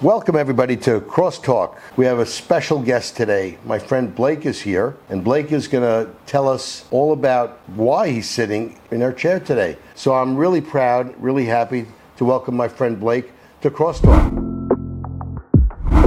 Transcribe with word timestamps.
Welcome, 0.00 0.36
everybody, 0.36 0.76
to 0.76 1.00
Crosstalk. 1.00 1.76
We 1.96 2.04
have 2.04 2.20
a 2.20 2.26
special 2.26 2.80
guest 2.80 3.16
today. 3.16 3.58
My 3.64 3.80
friend 3.80 4.14
Blake 4.14 4.46
is 4.46 4.60
here, 4.60 4.96
and 5.08 5.24
Blake 5.24 5.50
is 5.50 5.66
going 5.66 5.82
to 5.82 6.14
tell 6.24 6.48
us 6.48 6.84
all 6.92 7.12
about 7.12 7.58
why 7.74 8.08
he's 8.08 8.30
sitting 8.30 8.78
in 8.92 9.02
our 9.02 9.12
chair 9.12 9.40
today. 9.40 9.76
So 9.96 10.14
I'm 10.14 10.36
really 10.36 10.60
proud, 10.60 11.20
really 11.20 11.46
happy 11.46 11.84
to 12.18 12.24
welcome 12.24 12.56
my 12.56 12.68
friend 12.68 13.00
Blake 13.00 13.32
to 13.62 13.72
Crosstalk. 13.72 14.22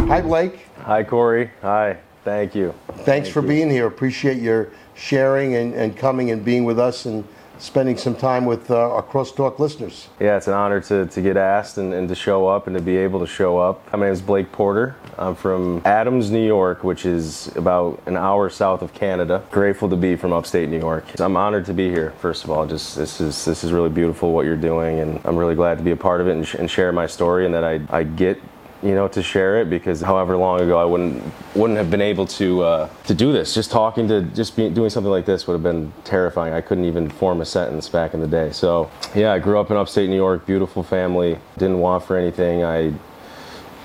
Hi, 0.08 0.21
Blake. 0.21 0.68
Hi, 0.86 1.04
Corey. 1.04 1.52
Hi. 1.62 1.98
Thank 2.23 2.55
you. 2.55 2.73
Thanks 2.88 3.04
Thank 3.04 3.28
for 3.28 3.42
you. 3.42 3.48
being 3.50 3.70
here. 3.70 3.88
Appreciate 3.88 4.42
your 4.42 4.70
sharing 4.96 5.55
and, 5.55 5.73
and 5.73 5.98
coming 5.98 6.32
and 6.32 6.46
being 6.46 6.64
with 6.64 6.80
us 6.80 7.05
and 7.05 7.28
spending 7.62 7.96
some 7.96 8.16
time 8.16 8.46
with 8.46 8.71
uh, 8.71 8.75
our 8.75 9.04
Crosstalk 9.04 9.59
listeners. 9.59 10.09
Yeah, 10.20 10.36
it's 10.38 10.48
an 10.48 10.54
honor 10.54 10.82
to, 10.82 11.05
to 11.05 11.21
get 11.21 11.38
asked 11.38 11.77
and, 11.77 11.94
and 11.94 12.09
to 12.09 12.16
show 12.16 12.48
up 12.48 12.68
and 12.68 12.76
to 12.76 12.82
be 12.82 12.98
able 12.98 13.20
to 13.20 13.27
show 13.27 13.59
up. 13.59 13.91
My 13.94 14.00
name 14.00 14.12
is 14.12 14.21
Blake 14.21 14.52
Porter. 14.52 14.95
I'm 15.18 15.36
from 15.36 15.82
Adams, 15.86 16.31
New 16.31 16.45
York, 16.45 16.84
which 16.84 17.05
is 17.05 17.55
about 17.55 18.02
an 18.08 18.17
hour 18.17 18.50
south 18.50 18.81
of 18.81 18.94
Canada. 18.94 19.44
Grateful 19.52 19.88
to 19.89 19.95
be 19.95 20.16
from 20.16 20.34
upstate 20.34 20.70
New 20.70 20.80
York. 20.80 21.05
I'm 21.20 21.38
honored 21.38 21.66
to 21.66 21.73
be 21.73 21.89
here. 21.89 22.12
First 22.20 22.44
of 22.44 22.50
all, 22.50 22.66
just 22.66 22.95
this 22.95 23.22
is 23.22 23.45
this 23.45 23.64
is 23.64 23.72
really 23.72 23.89
beautiful 23.89 24.34
what 24.34 24.45
you're 24.45 24.58
doing, 24.58 25.00
and 25.00 25.22
I'm 25.23 25.38
really 25.38 25.55
glad 25.55 25.78
to 25.78 25.84
be 25.84 25.91
a 25.91 25.95
part 25.95 26.22
of 26.22 26.28
it 26.28 26.31
and, 26.31 26.48
sh- 26.48 26.55
and 26.55 26.70
share 26.70 26.91
my 26.91 27.05
story, 27.05 27.45
and 27.45 27.53
that 27.53 27.64
I 27.64 27.81
I 27.89 28.03
get 28.03 28.41
you 28.84 28.95
know, 28.95 29.08
to 29.09 29.21
share 29.21 29.62
it 29.62 29.70
because 29.70 30.02
however 30.02 30.35
long 30.38 30.59
ago 30.62 30.80
I 30.80 30.85
wouldn't 30.85 31.23
wouldn't 31.55 31.77
have 31.77 31.91
been 31.91 32.02
able 32.02 32.26
to 32.27 32.63
uh, 32.63 32.89
to 33.05 33.13
do 33.13 33.31
this. 33.31 33.53
Just 33.53 33.72
talking 33.72 34.08
to 34.08 34.22
just 34.22 34.55
be, 34.55 34.70
doing 34.70 34.89
something 34.89 35.12
like 35.12 35.26
this 35.26 35.48
would 35.48 35.53
have 35.53 35.63
been 35.63 35.94
terrifying. 36.03 36.53
I 36.53 36.62
couldn't 36.62 36.86
even 36.86 37.09
form 37.09 37.41
a 37.41 37.45
sentence 37.45 37.89
back 37.89 38.13
in 38.13 38.22
the 38.22 38.27
day. 38.27 38.52
So 38.52 38.89
yeah, 39.16 39.34
I 39.34 39.39
grew 39.39 39.59
up 39.59 39.72
in 39.72 39.77
upstate 39.77 40.09
New 40.09 40.16
York, 40.16 40.45
beautiful 40.45 40.84
family. 40.84 41.38
Didn't 41.58 41.80
want 41.80 42.03
for 42.03 42.17
anything. 42.17 42.63
I 42.63 42.94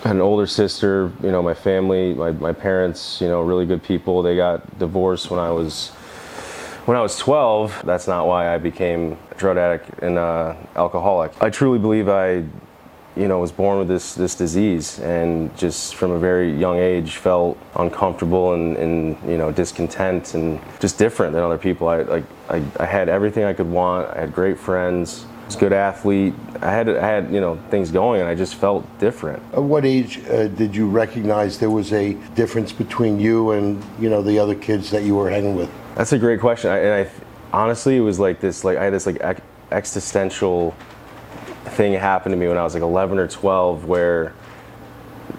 had 0.02 0.16
an 0.16 0.20
older 0.20 0.46
sister. 0.46 1.12
You 1.22 1.30
know, 1.30 1.42
my 1.42 1.54
family, 1.54 2.14
my 2.14 2.32
my 2.32 2.52
parents, 2.52 3.20
you 3.20 3.28
know, 3.28 3.42
really 3.42 3.66
good 3.66 3.82
people. 3.82 4.22
They 4.22 4.36
got 4.36 4.78
divorced 4.78 5.30
when 5.30 5.40
I 5.40 5.50
was 5.50 5.92
when 6.86 6.96
I 6.96 7.00
was 7.00 7.18
12, 7.18 7.82
that's 7.84 8.06
not 8.06 8.28
why 8.28 8.54
I 8.54 8.58
became 8.58 9.18
a 9.32 9.34
drug 9.34 9.56
addict 9.56 10.02
and 10.02 10.18
uh, 10.18 10.54
alcoholic. 10.76 11.32
I 11.42 11.50
truly 11.50 11.80
believe 11.80 12.08
I, 12.08 12.44
you 13.16 13.28
know, 13.28 13.38
was 13.38 13.52
born 13.52 13.78
with 13.78 13.88
this 13.88 14.14
this 14.14 14.34
disease, 14.34 14.98
and 15.00 15.56
just 15.56 15.94
from 15.94 16.10
a 16.10 16.18
very 16.18 16.52
young 16.52 16.78
age 16.78 17.16
felt 17.16 17.58
uncomfortable 17.76 18.52
and, 18.52 18.76
and 18.76 19.16
you 19.30 19.38
know 19.38 19.50
discontent 19.50 20.34
and 20.34 20.60
just 20.80 20.98
different 20.98 21.32
than 21.32 21.42
other 21.42 21.58
people. 21.58 21.88
I 21.88 22.02
like 22.02 22.24
I, 22.50 22.62
I 22.78 22.84
had 22.84 23.08
everything 23.08 23.44
I 23.44 23.54
could 23.54 23.70
want. 23.70 24.10
I 24.10 24.20
had 24.20 24.34
great 24.34 24.58
friends. 24.58 25.24
I 25.42 25.46
was 25.46 25.56
a 25.56 25.58
good 25.58 25.72
athlete. 25.72 26.34
I 26.60 26.70
had 26.70 26.88
I 26.90 27.06
had 27.06 27.32
you 27.32 27.40
know 27.40 27.56
things 27.70 27.90
going, 27.90 28.20
and 28.20 28.28
I 28.28 28.34
just 28.34 28.56
felt 28.56 28.84
different. 28.98 29.42
At 29.54 29.62
what 29.62 29.86
age 29.86 30.22
uh, 30.28 30.48
did 30.48 30.76
you 30.76 30.86
recognize 30.86 31.58
there 31.58 31.70
was 31.70 31.92
a 31.94 32.12
difference 32.34 32.70
between 32.70 33.18
you 33.18 33.52
and 33.52 33.82
you 33.98 34.10
know 34.10 34.22
the 34.22 34.38
other 34.38 34.54
kids 34.54 34.90
that 34.90 35.04
you 35.04 35.14
were 35.14 35.30
hanging 35.30 35.56
with? 35.56 35.70
That's 35.94 36.12
a 36.12 36.18
great 36.18 36.40
question. 36.40 36.70
I, 36.70 36.78
and 36.78 37.08
I 37.08 37.10
honestly, 37.56 37.96
it 37.96 38.00
was 38.00 38.20
like 38.20 38.40
this. 38.40 38.62
Like 38.62 38.76
I 38.76 38.84
had 38.84 38.92
this 38.92 39.06
like 39.06 39.22
existential 39.70 40.74
thing 41.70 41.92
happened 41.94 42.32
to 42.32 42.36
me 42.36 42.48
when 42.48 42.58
I 42.58 42.64
was 42.64 42.74
like 42.74 42.82
11 42.82 43.18
or 43.18 43.28
12, 43.28 43.84
where 43.86 44.32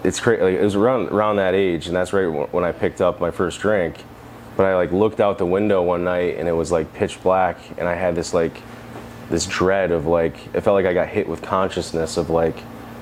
it's 0.04 0.20
crazy. 0.20 0.42
Like, 0.42 0.56
it 0.56 0.64
was 0.64 0.76
around 0.76 1.10
around 1.10 1.38
that 1.38 1.54
age, 1.54 1.88
and 1.88 1.96
that's 1.96 2.14
right 2.14 2.28
when 2.28 2.64
I 2.64 2.72
picked 2.72 3.02
up 3.02 3.20
my 3.20 3.32
first 3.32 3.60
drink. 3.60 4.04
But 4.56 4.66
I 4.66 4.76
like 4.76 4.92
looked 4.92 5.20
out 5.20 5.38
the 5.38 5.46
window 5.46 5.84
one 5.84 6.04
night, 6.04 6.38
and 6.38 6.48
it 6.48 6.54
was 6.54 6.72
like 6.72 6.94
pitch 6.94 7.22
black, 7.22 7.58
and 7.78 7.88
I 7.88 7.96
had 7.96 8.16
this 8.16 8.34
like 8.34 8.62
this 9.30 9.46
dread 9.46 9.92
of 9.92 10.06
like 10.06 10.36
it 10.54 10.62
felt 10.62 10.76
like 10.76 10.86
I 10.86 10.94
got 10.94 11.10
hit 11.10 11.28
with 11.28 11.42
consciousness 11.42 12.18
of 12.18 12.30
like 12.30 12.60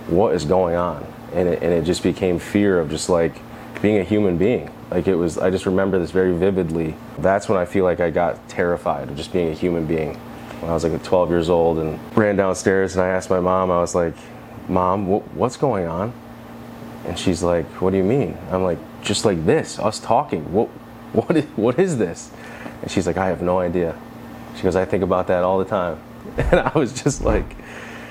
what 0.07 0.33
is 0.33 0.45
going 0.45 0.75
on, 0.75 1.05
and 1.33 1.49
it, 1.49 1.63
and 1.63 1.73
it 1.73 1.83
just 1.83 2.03
became 2.03 2.39
fear 2.39 2.79
of 2.79 2.89
just 2.89 3.09
like 3.09 3.41
being 3.81 3.97
a 3.97 4.03
human 4.03 4.37
being. 4.37 4.71
Like 4.91 5.07
it 5.07 5.15
was, 5.15 5.37
I 5.37 5.49
just 5.49 5.65
remember 5.65 5.99
this 5.99 6.11
very 6.11 6.35
vividly. 6.35 6.95
That's 7.17 7.49
when 7.49 7.57
I 7.57 7.65
feel 7.65 7.83
like 7.83 7.99
I 7.99 8.09
got 8.09 8.47
terrified 8.47 9.09
of 9.09 9.15
just 9.17 9.33
being 9.33 9.49
a 9.49 9.53
human 9.53 9.85
being. 9.85 10.19
When 10.61 10.71
I 10.71 10.73
was 10.73 10.83
like 10.83 11.03
12 11.03 11.29
years 11.29 11.49
old 11.49 11.79
and 11.79 11.99
ran 12.17 12.35
downstairs 12.35 12.95
and 12.95 13.03
I 13.03 13.09
asked 13.09 13.29
my 13.29 13.39
mom, 13.39 13.71
I 13.71 13.79
was 13.79 13.95
like, 13.95 14.15
Mom, 14.67 15.05
wh- 15.05 15.37
what's 15.37 15.57
going 15.57 15.85
on? 15.85 16.11
And 17.05 17.17
she's 17.19 17.43
like, 17.43 17.65
What 17.81 17.91
do 17.91 17.97
you 17.97 18.03
mean? 18.03 18.37
I'm 18.51 18.63
like, 18.63 18.79
Just 19.03 19.25
like 19.25 19.45
this, 19.45 19.77
us 19.79 19.99
talking. 19.99 20.51
What, 20.51 20.67
what, 21.13 21.37
is, 21.37 21.45
what 21.55 21.79
is 21.79 21.97
this? 21.97 22.31
And 22.81 22.89
she's 22.89 23.05
like, 23.07 23.17
I 23.17 23.27
have 23.27 23.41
no 23.41 23.59
idea. 23.59 23.97
She 24.55 24.63
goes, 24.63 24.75
I 24.75 24.85
think 24.85 25.03
about 25.03 25.27
that 25.27 25.43
all 25.43 25.59
the 25.59 25.65
time. 25.65 26.01
And 26.37 26.59
I 26.59 26.71
was 26.77 26.91
just 27.01 27.21
like, 27.21 27.45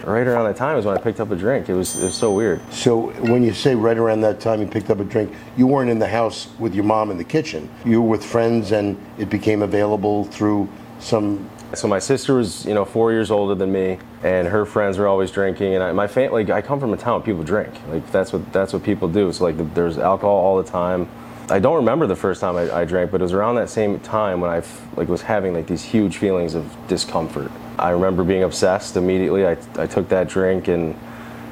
right 0.06 0.27
around 0.27 0.44
that 0.44 0.56
time 0.56 0.77
is 0.78 0.84
when 0.84 0.97
I 0.97 1.00
picked 1.00 1.21
up 1.21 1.31
a 1.31 1.37
drink. 1.37 1.69
It 1.69 1.75
was, 1.75 1.97
it 2.00 2.04
was 2.04 2.15
so 2.15 2.33
weird. 2.33 2.60
So 2.72 3.10
when 3.22 3.43
you 3.43 3.53
say 3.53 3.75
right 3.75 3.97
around 3.97 4.21
that 4.22 4.41
time 4.41 4.60
you 4.60 4.66
picked 4.66 4.91
up 4.91 5.00
a 5.00 5.04
drink, 5.04 5.34
you 5.56 5.66
weren't 5.66 5.91
in 5.91 5.99
the 5.99 6.09
house 6.09 6.49
with 6.59 6.75
your 6.75 6.84
mom 6.84 7.10
in 7.10 7.19
the 7.19 7.25
kitchen. 7.25 7.69
You 7.84 8.03
were 8.03 8.09
with 8.09 8.25
friends, 8.25 8.72
and 8.72 8.97
it 9.19 9.31
became 9.31 9.62
available 9.62 10.25
through 10.25 10.69
some. 11.00 11.49
So 11.72 11.88
my 11.88 11.98
sister 11.98 12.34
was, 12.34 12.64
you 12.66 12.75
know, 12.75 12.84
four 12.84 13.10
years 13.10 13.30
older 13.30 13.54
than 13.54 13.72
me, 13.72 13.98
and 14.22 14.47
her 14.47 14.64
friends 14.64 14.97
were 14.97 15.08
always 15.08 15.30
drinking. 15.30 15.75
And 15.75 15.82
I, 15.82 15.92
my 15.92 16.06
family, 16.06 16.44
like, 16.44 16.64
I 16.64 16.66
come 16.66 16.78
from 16.78 16.92
a 16.92 16.97
town 16.97 17.14
where 17.14 17.26
people 17.26 17.42
drink. 17.42 17.75
Like 17.88 18.10
that's 18.12 18.32
what 18.32 18.52
that's 18.52 18.72
what 18.72 18.84
people 18.84 19.08
do. 19.08 19.32
So 19.32 19.44
like, 19.44 19.56
the, 19.56 19.64
there's 19.64 19.98
alcohol 19.98 20.36
all 20.36 20.62
the 20.62 20.70
time. 20.70 21.08
I 21.50 21.58
don't 21.58 21.76
remember 21.76 22.06
the 22.06 22.16
first 22.16 22.41
time 22.41 22.56
I, 22.56 22.72
I 22.72 22.84
drank, 22.84 23.10
but 23.10 23.20
it 23.20 23.24
was 23.24 23.32
around 23.32 23.56
that 23.56 23.69
same 23.69 23.98
time 24.00 24.41
when 24.41 24.50
I 24.50 24.62
like 24.97 25.08
was 25.08 25.22
having 25.22 25.53
like 25.53 25.66
these 25.66 25.82
huge 25.82 26.16
feelings 26.16 26.54
of 26.54 26.74
discomfort. 26.88 27.50
I 27.78 27.91
remember 27.91 28.24
being 28.24 28.44
obsessed 28.44 28.97
immediately. 28.97 29.47
I, 29.47 29.56
I 29.76 29.86
took 29.86 30.08
that 30.08 30.28
drink 30.28 30.69
and, 30.69 30.97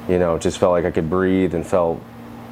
you 0.07 0.17
know, 0.17 0.39
just 0.39 0.57
felt 0.57 0.71
like 0.71 0.85
I 0.85 0.91
could 0.91 1.09
breathe 1.09 1.53
and 1.53 1.67
felt, 1.67 2.01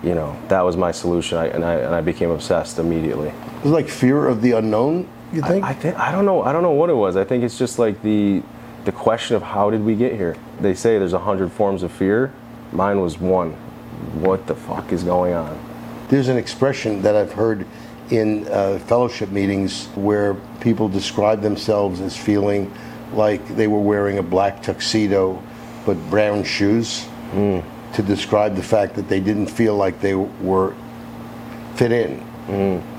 you 0.04 0.14
know, 0.14 0.38
that 0.50 0.62
was 0.62 0.78
my 0.78 0.92
solution. 0.92 1.38
I, 1.38 1.48
and 1.48 1.64
I 1.64 1.76
and 1.76 1.96
I 1.96 2.02
became 2.02 2.30
obsessed 2.30 2.78
immediately. 2.80 3.30
It 3.30 3.64
was 3.64 3.72
like 3.72 3.88
fear 3.88 4.28
of 4.28 4.42
the 4.42 4.52
unknown. 4.52 5.08
You 5.32 5.42
think? 5.42 5.64
I 5.64 5.74
think 5.74 5.98
I 5.98 6.12
don't 6.12 6.26
know. 6.26 6.44
I 6.44 6.52
don't 6.52 6.64
know 6.64 6.72
what 6.72 6.90
it 6.90 6.96
was. 6.96 7.16
I 7.16 7.24
think 7.24 7.44
it's 7.44 7.58
just 7.58 7.80
like 7.80 8.02
the 8.02 8.42
the 8.86 8.92
question 8.92 9.36
of 9.36 9.44
how 9.44 9.70
did 9.70 9.84
we 9.84 9.96
get 9.96 10.14
here. 10.14 10.36
They 10.60 10.74
say 10.74 10.98
there's 10.98 11.14
a 11.14 11.20
hundred 11.20 11.52
forms 11.52 11.84
of 11.84 11.92
fear. 11.92 12.34
Mine 12.72 13.00
was 13.00 13.20
one. 13.20 13.52
What 14.22 14.48
the 14.48 14.56
fuck 14.56 14.92
is 14.92 15.04
going 15.04 15.34
on? 15.34 15.58
There's 16.10 16.28
an 16.28 16.38
expression 16.38 17.02
that 17.04 17.16
I've 17.16 17.32
heard 17.32 17.66
in 18.10 18.48
uh, 18.50 18.80
fellowship 18.80 19.30
meetings 19.30 19.88
where 19.96 20.34
people 20.60 20.90
describe 20.90 21.42
themselves 21.42 22.02
as 22.02 22.18
feeling 22.18 22.74
like 23.14 23.46
they 23.56 23.68
were 23.68 23.80
wearing 23.80 24.18
a 24.18 24.24
black 24.24 24.62
tuxedo 24.64 25.42
but 25.86 25.96
brown 26.10 26.44
shoes 26.44 27.06
to 27.94 28.02
describe 28.02 28.56
the 28.56 28.64
fact 28.64 28.96
that 28.96 29.08
they 29.08 29.20
didn't 29.20 29.48
feel 29.48 29.76
like 29.76 30.02
they 30.02 30.16
were 30.16 30.76
fit 31.76 31.92
in. 31.92 32.22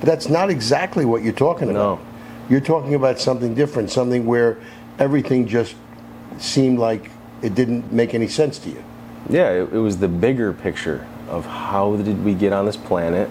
But 0.00 0.06
that's 0.06 0.28
not 0.28 0.48
exactly 0.48 1.04
what 1.04 1.22
you're 1.22 1.32
talking 1.34 1.70
about. 1.70 2.00
No. 2.00 2.11
You're 2.48 2.60
talking 2.60 2.94
about 2.94 3.18
something 3.18 3.54
different, 3.54 3.90
something 3.90 4.26
where 4.26 4.58
everything 4.98 5.46
just 5.46 5.74
seemed 6.38 6.78
like 6.78 7.10
it 7.42 7.54
didn't 7.54 7.92
make 7.92 8.14
any 8.14 8.28
sense 8.28 8.58
to 8.60 8.70
you. 8.70 8.84
Yeah, 9.30 9.50
it, 9.50 9.72
it 9.72 9.78
was 9.78 9.98
the 9.98 10.08
bigger 10.08 10.52
picture 10.52 11.06
of 11.28 11.46
how 11.46 11.96
did 11.96 12.24
we 12.24 12.34
get 12.34 12.52
on 12.52 12.66
this 12.66 12.76
planet? 12.76 13.28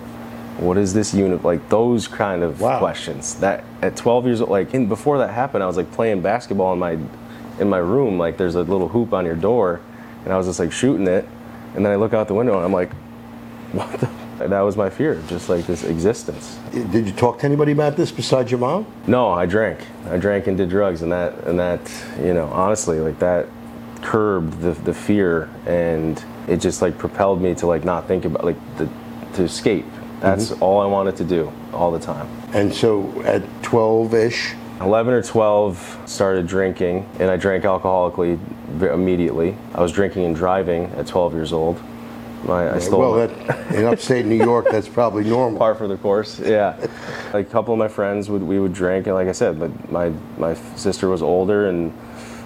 What 0.58 0.78
is 0.78 0.94
this 0.94 1.14
unit 1.14 1.44
like? 1.44 1.70
Those 1.70 2.08
kind 2.08 2.44
of 2.44 2.62
Wow. 2.62 2.80
questions. 2.80 3.36
That 3.36 3.64
at 3.82 3.96
12 3.96 4.26
years 4.26 4.42
old, 4.42 4.50
like 4.50 4.74
in, 4.74 4.88
before 4.88 5.18
that 5.20 5.32
happened, 5.32 5.64
I 5.64 5.68
was 5.68 5.78
like 5.78 5.92
playing 5.92 6.22
basketball 6.22 6.74
in 6.74 6.80
my 6.80 6.98
in 7.60 7.70
my 7.70 7.78
room. 7.78 8.18
Like 8.18 8.38
there's 8.38 8.56
a 8.56 8.64
little 8.64 8.88
hoop 8.90 9.14
on 9.14 9.26
your 9.26 9.36
door, 9.36 9.82
and 10.24 10.34
I 10.34 10.38
was 10.38 10.48
just 10.48 10.60
like 10.60 10.72
shooting 10.72 11.08
it, 11.08 11.28
and 11.76 11.86
then 11.86 11.92
I 11.92 11.96
look 11.96 12.14
out 12.14 12.28
the 12.28 12.34
window 12.34 12.56
and 12.56 12.66
I'm 12.66 12.74
like, 12.74 12.92
what 13.74 13.92
the? 14.00 14.10
That 14.47 14.62
was 14.62 14.78
my 14.78 14.90
fear, 14.90 15.22
just 15.28 15.50
like 15.50 15.66
this 15.66 15.84
existence. 15.84 16.57
Did 16.72 17.07
you 17.07 17.13
talk 17.13 17.40
to 17.40 17.46
anybody 17.46 17.72
about 17.72 17.96
this 17.96 18.12
besides 18.12 18.52
your 18.52 18.59
mom? 18.59 18.85
No, 19.07 19.29
I 19.29 19.46
drank. 19.46 19.79
I 20.09 20.18
drank 20.18 20.47
and 20.47 20.57
did 20.57 20.69
drugs, 20.69 21.02
and 21.02 21.12
that 21.12 21.44
and 21.46 21.59
that 21.59 21.81
you 22.19 22.34
know 22.34 22.47
honestly 22.47 23.00
like 23.00 23.19
that 23.19 23.47
curbed 24.02 24.62
the 24.62 24.72
the 24.72 24.94
fear, 24.94 25.50
and 25.66 26.24
it 26.47 26.57
just 26.57 26.81
like 26.81 26.97
propelled 26.97 27.41
me 27.41 27.56
to 27.56 27.68
like 27.68 27.84
not 27.84 28.07
think 28.07 28.25
about 28.25 28.46
like 28.46 28.78
the 28.78 28.90
to 29.34 29.43
escape. 29.43 29.85
That's 30.20 30.49
mm-hmm. 30.49 30.64
all 30.64 30.82
I 30.82 30.85
wanted 30.85 31.16
to 31.17 31.23
do 31.23 31.52
all 31.73 31.91
the 31.91 31.99
time. 31.99 32.28
And 32.53 32.73
so 32.73 33.22
at 33.23 33.41
12 33.64 34.14
ish, 34.14 34.55
11 34.82 35.14
or 35.14 35.22
12 35.22 36.02
started 36.05 36.47
drinking 36.47 37.08
and 37.20 37.29
i 37.29 37.37
drank 37.37 37.64
alcoholically 37.66 38.40
immediately 38.82 39.55
i 39.76 39.82
was 39.82 39.91
drinking 39.91 40.26
and 40.26 40.35
driving 40.35 40.85
at 40.94 41.05
12 41.05 41.34
years 41.34 41.53
old 41.53 41.79
my, 42.43 42.73
i 42.73 42.79
stole 42.79 42.99
well, 42.99 43.28
that, 43.28 43.76
in 43.76 43.85
upstate 43.85 44.26
New 44.26 44.35
York, 44.43 44.66
that's 44.72 44.88
probably 44.88 45.23
normal. 45.23 45.59
par 45.59 45.76
for 45.76 45.88
the 45.88 45.97
course. 45.97 46.40
Yeah, 46.40 46.76
like 47.34 47.47
a 47.47 47.49
couple 47.49 47.73
of 47.73 47.78
my 47.78 47.88
friends 47.88 48.29
would 48.29 48.41
we 48.41 48.59
would 48.59 48.73
drink, 48.73 49.08
and 49.08 49.16
like 49.16 49.28
I 49.28 49.32
said, 49.32 49.59
but 49.59 49.91
my 49.91 50.11
my 50.38 50.55
sister 50.76 51.08
was 51.08 51.22
older, 51.22 51.70
and 51.70 51.93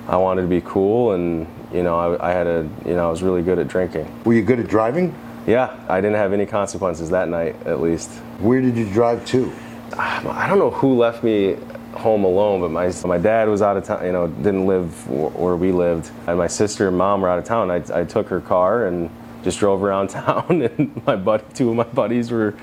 I 0.08 0.18
wanted 0.18 0.44
to 0.44 0.48
be 0.48 0.62
cool, 0.62 1.14
and 1.14 1.48
you 1.74 1.84
know 1.84 1.98
I, 1.98 2.30
I 2.30 2.32
had 2.32 2.48
a 2.48 2.70
you 2.86 2.96
know 2.96 3.08
I 3.08 3.12
was 3.12 3.24
really 3.24 3.42
good 3.42 3.58
at 3.58 3.68
drinking. 3.68 4.12
Were 4.26 4.34
you 4.34 4.42
good 4.42 4.60
at 4.60 4.68
driving? 4.68 5.16
Yeah, 5.48 5.80
I 5.88 6.02
didn't 6.02 6.18
have 6.18 6.34
any 6.34 6.46
consequences 6.46 7.12
that 7.12 7.30
night, 7.30 7.56
at 7.66 7.80
least. 7.80 8.10
Where 8.40 8.62
did 8.62 8.76
you 8.76 8.92
drive 8.92 9.26
to? 9.28 9.46
Um, 9.94 10.28
I 10.28 10.48
don't 10.48 10.58
know 10.58 10.72
who 10.72 10.98
left 10.98 11.24
me 11.24 11.56
home 11.94 12.26
alone, 12.26 12.60
but 12.60 12.72
my 12.72 12.92
my 13.08 13.18
dad 13.18 13.48
was 13.48 13.62
out 13.62 13.78
of 13.78 13.86
town. 13.86 14.06
You 14.06 14.12
know, 14.12 14.28
didn't 14.28 14.66
live 14.66 15.08
where 15.10 15.56
we 15.56 15.72
lived, 15.72 16.12
and 16.28 16.38
my 16.38 16.48
sister 16.48 16.90
and 16.90 16.98
mom 16.98 17.22
were 17.22 17.30
out 17.30 17.40
of 17.40 17.46
town. 17.46 17.72
I, 17.72 17.82
I 17.94 18.04
took 18.04 18.28
her 18.28 18.42
car 18.42 18.88
and 18.88 19.10
just 19.46 19.60
drove 19.60 19.82
around 19.82 20.10
town, 20.22 20.62
and 20.62 21.02
my 21.06 21.16
buddy, 21.16 21.46
two 21.54 21.70
of 21.70 21.76
my 21.76 21.84
buddies 21.84 22.32
were 22.32 22.54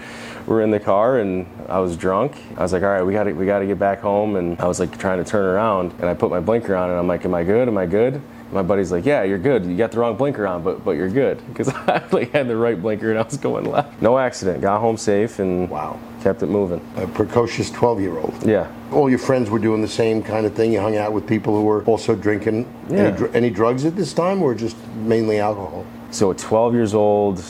were 0.47 0.61
in 0.61 0.71
the 0.71 0.81
car, 0.81 1.19
and 1.21 1.47
I 1.69 1.79
was 1.79 1.97
drunk. 1.97 2.37
I 2.59 2.63
was 2.63 2.73
like, 2.75 2.83
all 2.83 2.91
right, 2.91 3.03
we 3.03 3.15
got 3.15 3.25
to 3.25 3.33
we 3.33 3.47
got 3.47 3.61
to 3.61 3.67
get 3.67 3.79
back 3.79 4.01
home, 4.01 4.37
and 4.37 4.61
I 4.61 4.67
was 4.67 4.79
like 4.81 4.99
trying 4.99 5.25
to 5.25 5.31
turn 5.31 5.47
around, 5.47 5.93
and 6.01 6.05
I 6.05 6.15
put 6.15 6.31
my 6.31 6.41
blinker 6.41 6.77
on, 6.77 6.91
and 6.91 6.99
I'm 6.99 7.07
like, 7.07 7.25
am 7.25 7.33
I 7.33 7.45
good? 7.45 7.69
Am 7.69 7.79
I 7.79 7.87
good? 7.87 8.21
my 8.53 8.63
buddy's 8.63 8.93
like, 8.93 9.07
"Yeah, 9.07 9.23
you're 9.23 9.39
good. 9.39 9.65
You 9.65 9.77
got 9.79 9.93
the 9.93 9.99
wrong 9.99 10.15
blinker 10.17 10.47
on, 10.47 10.63
but 10.63 10.85
but 10.85 10.91
you're 10.93 11.09
good." 11.09 11.41
Because 11.49 11.69
I 11.75 12.03
like 12.13 12.33
had 12.33 12.49
the 12.49 12.57
right 12.57 12.81
blinker 12.81 13.11
and 13.11 13.19
I 13.19 13.23
was 13.23 13.37
going 13.39 13.65
left. 13.65 14.03
No 14.03 14.19
accident. 14.19 14.61
Got 14.61 14.81
home 14.81 14.97
safe 14.97 15.39
and 15.39 15.71
Wow. 15.71 15.99
Kept 16.23 16.43
it 16.43 16.47
moving. 16.47 16.81
A 16.97 17.07
precocious 17.07 17.71
12 17.71 18.01
year 18.01 18.19
old. 18.19 18.35
Yeah. 18.47 18.71
All 18.93 19.11
your 19.11 19.19
friends 19.19 19.51
were 19.51 19.59
doing 19.59 19.83
the 19.83 19.89
same 19.89 20.23
kind 20.23 20.47
of 20.47 20.55
thing. 20.55 20.73
You 20.73 20.81
hung 20.81 20.97
out 20.97 21.13
with 21.13 21.27
people 21.27 21.55
who 21.55 21.65
were 21.65 21.85
also 21.85 22.15
drinking. 22.15 22.73
Yeah. 22.89 22.97
Any, 22.99 23.17
dr- 23.17 23.35
any 23.37 23.51
drugs 23.51 23.85
at 23.85 23.97
this 23.97 24.13
time, 24.13 24.43
or 24.43 24.55
just 24.55 24.77
mainly 24.95 25.41
alcohol? 25.41 25.85
So 26.11 26.31
at 26.31 26.39
12 26.39 26.75
years 26.75 26.95
old, 26.95 27.43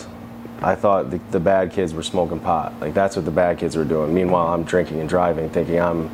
I 0.62 0.74
thought 0.74 1.10
the, 1.10 1.20
the 1.30 1.40
bad 1.40 1.72
kids 1.72 1.92
were 1.92 2.02
smoking 2.02 2.40
pot. 2.40 2.72
Like 2.80 2.94
that's 2.94 3.16
what 3.16 3.24
the 3.24 3.30
bad 3.30 3.58
kids 3.58 3.76
were 3.76 3.84
doing. 3.84 4.14
Meanwhile, 4.14 4.48
I'm 4.48 4.64
drinking 4.64 5.00
and 5.00 5.08
driving, 5.08 5.50
thinking 5.50 5.80
I'm 5.80 6.10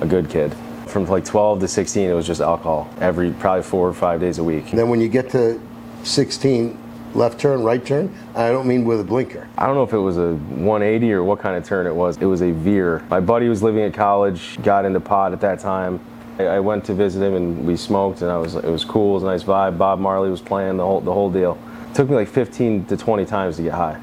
a 0.00 0.06
good 0.06 0.28
kid. 0.30 0.54
From 0.86 1.06
like 1.06 1.24
12 1.24 1.60
to 1.60 1.68
16, 1.68 2.08
it 2.10 2.14
was 2.14 2.26
just 2.26 2.40
alcohol 2.40 2.92
every 2.98 3.30
probably 3.32 3.62
four 3.62 3.86
or 3.88 3.92
five 3.92 4.18
days 4.20 4.38
a 4.38 4.44
week. 4.44 4.70
And 4.70 4.78
then 4.78 4.88
when 4.88 5.00
you 5.00 5.08
get 5.08 5.30
to 5.30 5.60
16, 6.02 6.76
left 7.14 7.40
turn, 7.40 7.62
right 7.62 7.84
turn. 7.84 8.14
I 8.34 8.50
don't 8.50 8.66
mean 8.66 8.84
with 8.84 9.00
a 9.00 9.04
blinker. 9.04 9.48
I 9.58 9.66
don't 9.66 9.74
know 9.74 9.82
if 9.82 9.92
it 9.92 9.98
was 9.98 10.16
a 10.16 10.34
180 10.34 11.12
or 11.12 11.24
what 11.24 11.40
kind 11.40 11.56
of 11.56 11.64
turn 11.64 11.86
it 11.86 11.94
was. 11.94 12.16
It 12.18 12.26
was 12.26 12.42
a 12.42 12.52
veer. 12.52 13.04
My 13.10 13.20
buddy 13.20 13.48
was 13.48 13.62
living 13.62 13.82
at 13.82 13.94
college, 13.94 14.62
got 14.62 14.84
into 14.84 15.00
pot 15.00 15.32
at 15.32 15.40
that 15.40 15.60
time. 15.60 16.00
I, 16.38 16.60
went 16.60 16.84
to 16.86 16.94
visit 16.94 17.22
him 17.22 17.34
and 17.34 17.66
we 17.66 17.76
smoked, 17.76 18.22
and 18.22 18.30
I 18.30 18.38
was 18.38 18.54
it 18.54 18.64
was 18.64 18.84
cool. 18.84 19.10
It 19.10 19.14
was 19.14 19.22
a 19.24 19.26
nice 19.26 19.42
vibe. 19.42 19.76
Bob 19.76 19.98
Marley 19.98 20.30
was 20.30 20.40
playing 20.40 20.78
the 20.78 20.84
whole 20.84 21.00
the 21.00 21.12
whole 21.12 21.30
deal. 21.30 21.58
It 21.90 21.94
took 21.94 22.08
me 22.08 22.14
like 22.14 22.28
15 22.28 22.86
to 22.86 22.96
20 22.96 23.24
times 23.26 23.56
to 23.56 23.62
get 23.62 23.74
high. 23.74 24.00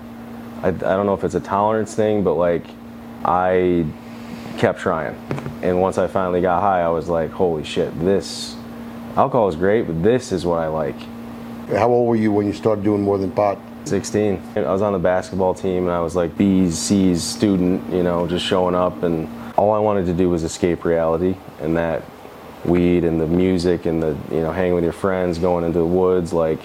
I, 0.61 0.67
I 0.67 0.71
don't 0.71 1.05
know 1.05 1.13
if 1.13 1.23
it's 1.23 1.35
a 1.35 1.39
tolerance 1.39 1.95
thing, 1.95 2.23
but 2.23 2.35
like 2.35 2.65
I 3.25 3.85
kept 4.57 4.79
trying. 4.79 5.15
And 5.61 5.81
once 5.81 5.97
I 5.97 6.07
finally 6.07 6.41
got 6.41 6.61
high, 6.61 6.81
I 6.81 6.89
was 6.89 7.09
like, 7.09 7.31
holy 7.31 7.63
shit, 7.63 7.97
this 7.99 8.55
alcohol 9.15 9.47
is 9.47 9.55
great, 9.55 9.87
but 9.87 10.03
this 10.03 10.31
is 10.31 10.45
what 10.45 10.59
I 10.59 10.67
like. 10.67 10.95
How 11.69 11.89
old 11.89 12.07
were 12.07 12.15
you 12.15 12.31
when 12.31 12.47
you 12.47 12.53
started 12.53 12.85
doing 12.85 13.01
more 13.01 13.17
than 13.17 13.29
pot? 13.29 13.59
16. 13.83 14.41
I 14.55 14.61
was 14.61 14.81
on 14.81 14.93
the 14.93 14.99
basketball 14.99 15.53
team 15.53 15.83
and 15.83 15.91
I 15.91 15.99
was 15.99 16.15
like 16.15 16.37
B's, 16.37 16.79
C's 16.79 17.21
student, 17.21 17.91
you 17.91 18.03
know, 18.03 18.25
just 18.25 18.45
showing 18.45 18.73
up 18.73 19.03
and 19.03 19.27
all 19.57 19.73
I 19.73 19.79
wanted 19.79 20.05
to 20.05 20.13
do 20.13 20.29
was 20.29 20.43
escape 20.43 20.85
reality 20.85 21.35
and 21.59 21.75
that 21.75 22.03
weed 22.63 23.03
and 23.03 23.19
the 23.19 23.27
music 23.27 23.85
and 23.85 24.01
the, 24.01 24.17
you 24.31 24.39
know, 24.39 24.53
hanging 24.53 24.75
with 24.75 24.83
your 24.85 24.93
friends, 24.93 25.39
going 25.39 25.65
into 25.65 25.79
the 25.79 25.85
woods, 25.85 26.31
like 26.31 26.59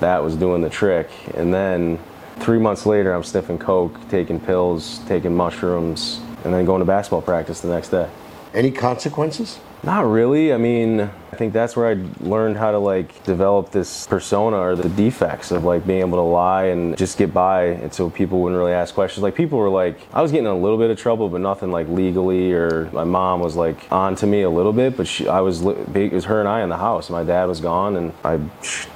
that 0.00 0.22
was 0.22 0.34
doing 0.34 0.62
the 0.62 0.70
trick. 0.70 1.08
And 1.34 1.54
then 1.54 2.00
three 2.40 2.58
months 2.58 2.86
later, 2.86 3.12
I'm 3.12 3.22
sniffing 3.22 3.58
coke, 3.58 3.96
taking 4.08 4.40
pills, 4.40 4.98
taking 5.06 5.34
mushrooms, 5.34 6.20
and 6.44 6.52
then 6.52 6.64
going 6.64 6.80
to 6.80 6.84
basketball 6.86 7.22
practice 7.22 7.60
the 7.60 7.68
next 7.68 7.90
day. 7.90 8.08
Any 8.52 8.72
consequences? 8.72 9.60
Not 9.82 10.06
really. 10.06 10.52
I 10.52 10.58
mean, 10.58 11.00
I 11.00 11.36
think 11.36 11.52
that's 11.52 11.74
where 11.74 11.86
I 11.86 12.04
learned 12.20 12.58
how 12.58 12.70
to 12.70 12.78
like 12.78 13.24
develop 13.24 13.70
this 13.70 14.06
persona 14.06 14.58
or 14.58 14.76
the 14.76 14.88
defects 14.90 15.52
of 15.52 15.64
like 15.64 15.86
being 15.86 16.00
able 16.00 16.18
to 16.18 16.22
lie 16.22 16.64
and 16.64 16.96
just 16.98 17.16
get 17.16 17.32
by, 17.32 17.64
and 17.64 17.92
so 17.92 18.10
people 18.10 18.40
wouldn't 18.40 18.58
really 18.58 18.72
ask 18.72 18.94
questions. 18.94 19.22
Like 19.22 19.34
people 19.34 19.58
were 19.58 19.70
like, 19.70 19.96
I 20.12 20.20
was 20.22 20.32
getting 20.32 20.46
in 20.46 20.52
a 20.52 20.58
little 20.58 20.76
bit 20.76 20.90
of 20.90 20.98
trouble, 20.98 21.28
but 21.28 21.40
nothing 21.40 21.70
like 21.70 21.88
legally. 21.88 22.52
Or 22.52 22.90
my 22.92 23.04
mom 23.04 23.40
was 23.40 23.56
like 23.56 23.90
on 23.90 24.16
to 24.16 24.26
me 24.26 24.42
a 24.42 24.50
little 24.50 24.72
bit, 24.72 24.96
but 24.96 25.06
she, 25.06 25.28
I 25.28 25.40
was 25.40 25.62
it 25.62 26.12
was 26.12 26.24
her 26.26 26.40
and 26.40 26.48
I 26.48 26.62
in 26.62 26.68
the 26.68 26.76
house. 26.76 27.08
My 27.08 27.24
dad 27.24 27.46
was 27.46 27.60
gone, 27.60 27.96
and 27.96 28.12
I 28.22 28.38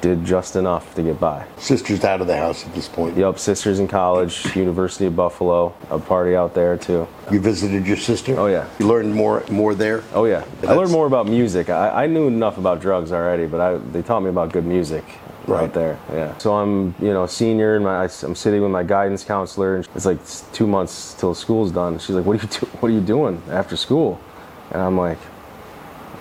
did 0.00 0.24
just 0.24 0.56
enough 0.56 0.94
to 0.96 1.02
get 1.02 1.18
by. 1.18 1.46
Sister's 1.56 2.04
out 2.04 2.20
of 2.20 2.26
the 2.26 2.36
house 2.36 2.66
at 2.66 2.74
this 2.74 2.88
point. 2.88 3.16
Yup, 3.16 3.38
sisters 3.38 3.78
in 3.78 3.88
college, 3.88 4.54
University 4.54 5.06
of 5.06 5.16
Buffalo, 5.16 5.74
a 5.88 5.98
party 5.98 6.36
out 6.36 6.52
there 6.52 6.76
too. 6.76 7.06
You 7.30 7.40
visited 7.40 7.86
your 7.86 7.96
sister? 7.96 8.38
Oh, 8.38 8.48
yeah. 8.48 8.68
You 8.78 8.86
learned 8.86 9.14
more 9.14 9.44
more 9.50 9.74
there? 9.74 10.02
Oh 10.12 10.26
yeah, 10.26 10.44
I 10.74 10.76
learned 10.78 10.92
more 10.92 11.06
about 11.06 11.26
music. 11.26 11.70
I, 11.70 12.04
I 12.04 12.06
knew 12.06 12.26
enough 12.26 12.58
about 12.58 12.80
drugs 12.80 13.12
already, 13.12 13.46
but 13.46 13.60
I, 13.60 13.76
they 13.76 14.02
taught 14.02 14.20
me 14.20 14.30
about 14.30 14.52
good 14.52 14.64
music 14.66 15.04
right. 15.46 15.62
Right. 15.62 15.72
there. 15.72 15.98
Yeah. 16.12 16.36
So 16.38 16.54
I'm, 16.54 16.94
you 17.00 17.12
know, 17.12 17.26
senior, 17.26 17.76
and 17.76 17.84
my, 17.84 18.04
I'm 18.04 18.34
sitting 18.34 18.62
with 18.62 18.70
my 18.70 18.82
guidance 18.82 19.24
counselor, 19.24 19.76
and 19.76 19.88
it's 19.94 20.06
like 20.06 20.18
two 20.52 20.66
months 20.66 21.14
till 21.14 21.34
school's 21.34 21.70
done. 21.70 21.98
She's 21.98 22.10
like, 22.10 22.24
"What 22.24 22.38
are 22.38 22.42
you 22.42 22.48
do, 22.48 22.66
What 22.80 22.88
are 22.90 22.94
you 22.94 23.00
doing 23.00 23.42
after 23.50 23.76
school?" 23.76 24.20
And 24.70 24.80
I'm 24.82 24.96
like, 24.96 25.18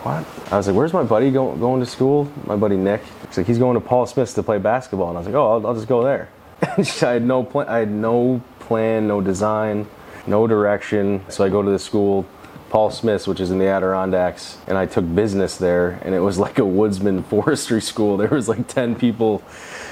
"What?" 0.03 0.25
I 0.51 0.57
was 0.57 0.67
like, 0.67 0.75
"Where's 0.75 0.93
my 0.93 1.03
buddy 1.03 1.31
go, 1.31 1.55
going 1.55 1.79
to 1.79 1.85
school?" 1.85 2.29
My 2.45 2.55
buddy 2.55 2.77
Nick. 2.77 3.01
He's 3.27 3.37
like, 3.37 3.47
"He's 3.47 3.59
going 3.59 3.75
to 3.75 3.81
Paul 3.81 4.05
Smith's 4.05 4.33
to 4.35 4.43
play 4.43 4.57
basketball," 4.57 5.09
and 5.09 5.17
I 5.17 5.21
was 5.21 5.27
like, 5.27 5.35
"Oh, 5.35 5.53
I'll, 5.53 5.67
I'll 5.67 5.75
just 5.75 5.87
go 5.87 6.03
there." 6.03 6.29
I 6.61 7.13
had 7.13 7.23
no 7.23 7.43
plan. 7.43 7.67
I 7.67 7.79
had 7.79 7.91
no 7.91 8.41
plan, 8.59 9.07
no 9.07 9.21
design, 9.21 9.87
no 10.27 10.47
direction. 10.47 11.23
So 11.29 11.43
I 11.43 11.49
go 11.49 11.61
to 11.61 11.69
this 11.69 11.83
school, 11.83 12.25
Paul 12.73 12.89
Smith's, 12.89 13.27
which 13.27 13.39
is 13.39 13.51
in 13.51 13.59
the 13.59 13.67
Adirondacks, 13.67 14.57
and 14.65 14.79
I 14.79 14.87
took 14.87 15.05
business 15.13 15.57
there. 15.57 15.99
And 16.01 16.15
it 16.15 16.19
was 16.21 16.39
like 16.39 16.57
a 16.57 16.65
woodsman 16.65 17.21
forestry 17.29 17.79
school. 17.79 18.17
There 18.17 18.29
was 18.29 18.49
like 18.49 18.67
ten 18.67 18.95
people 18.95 19.43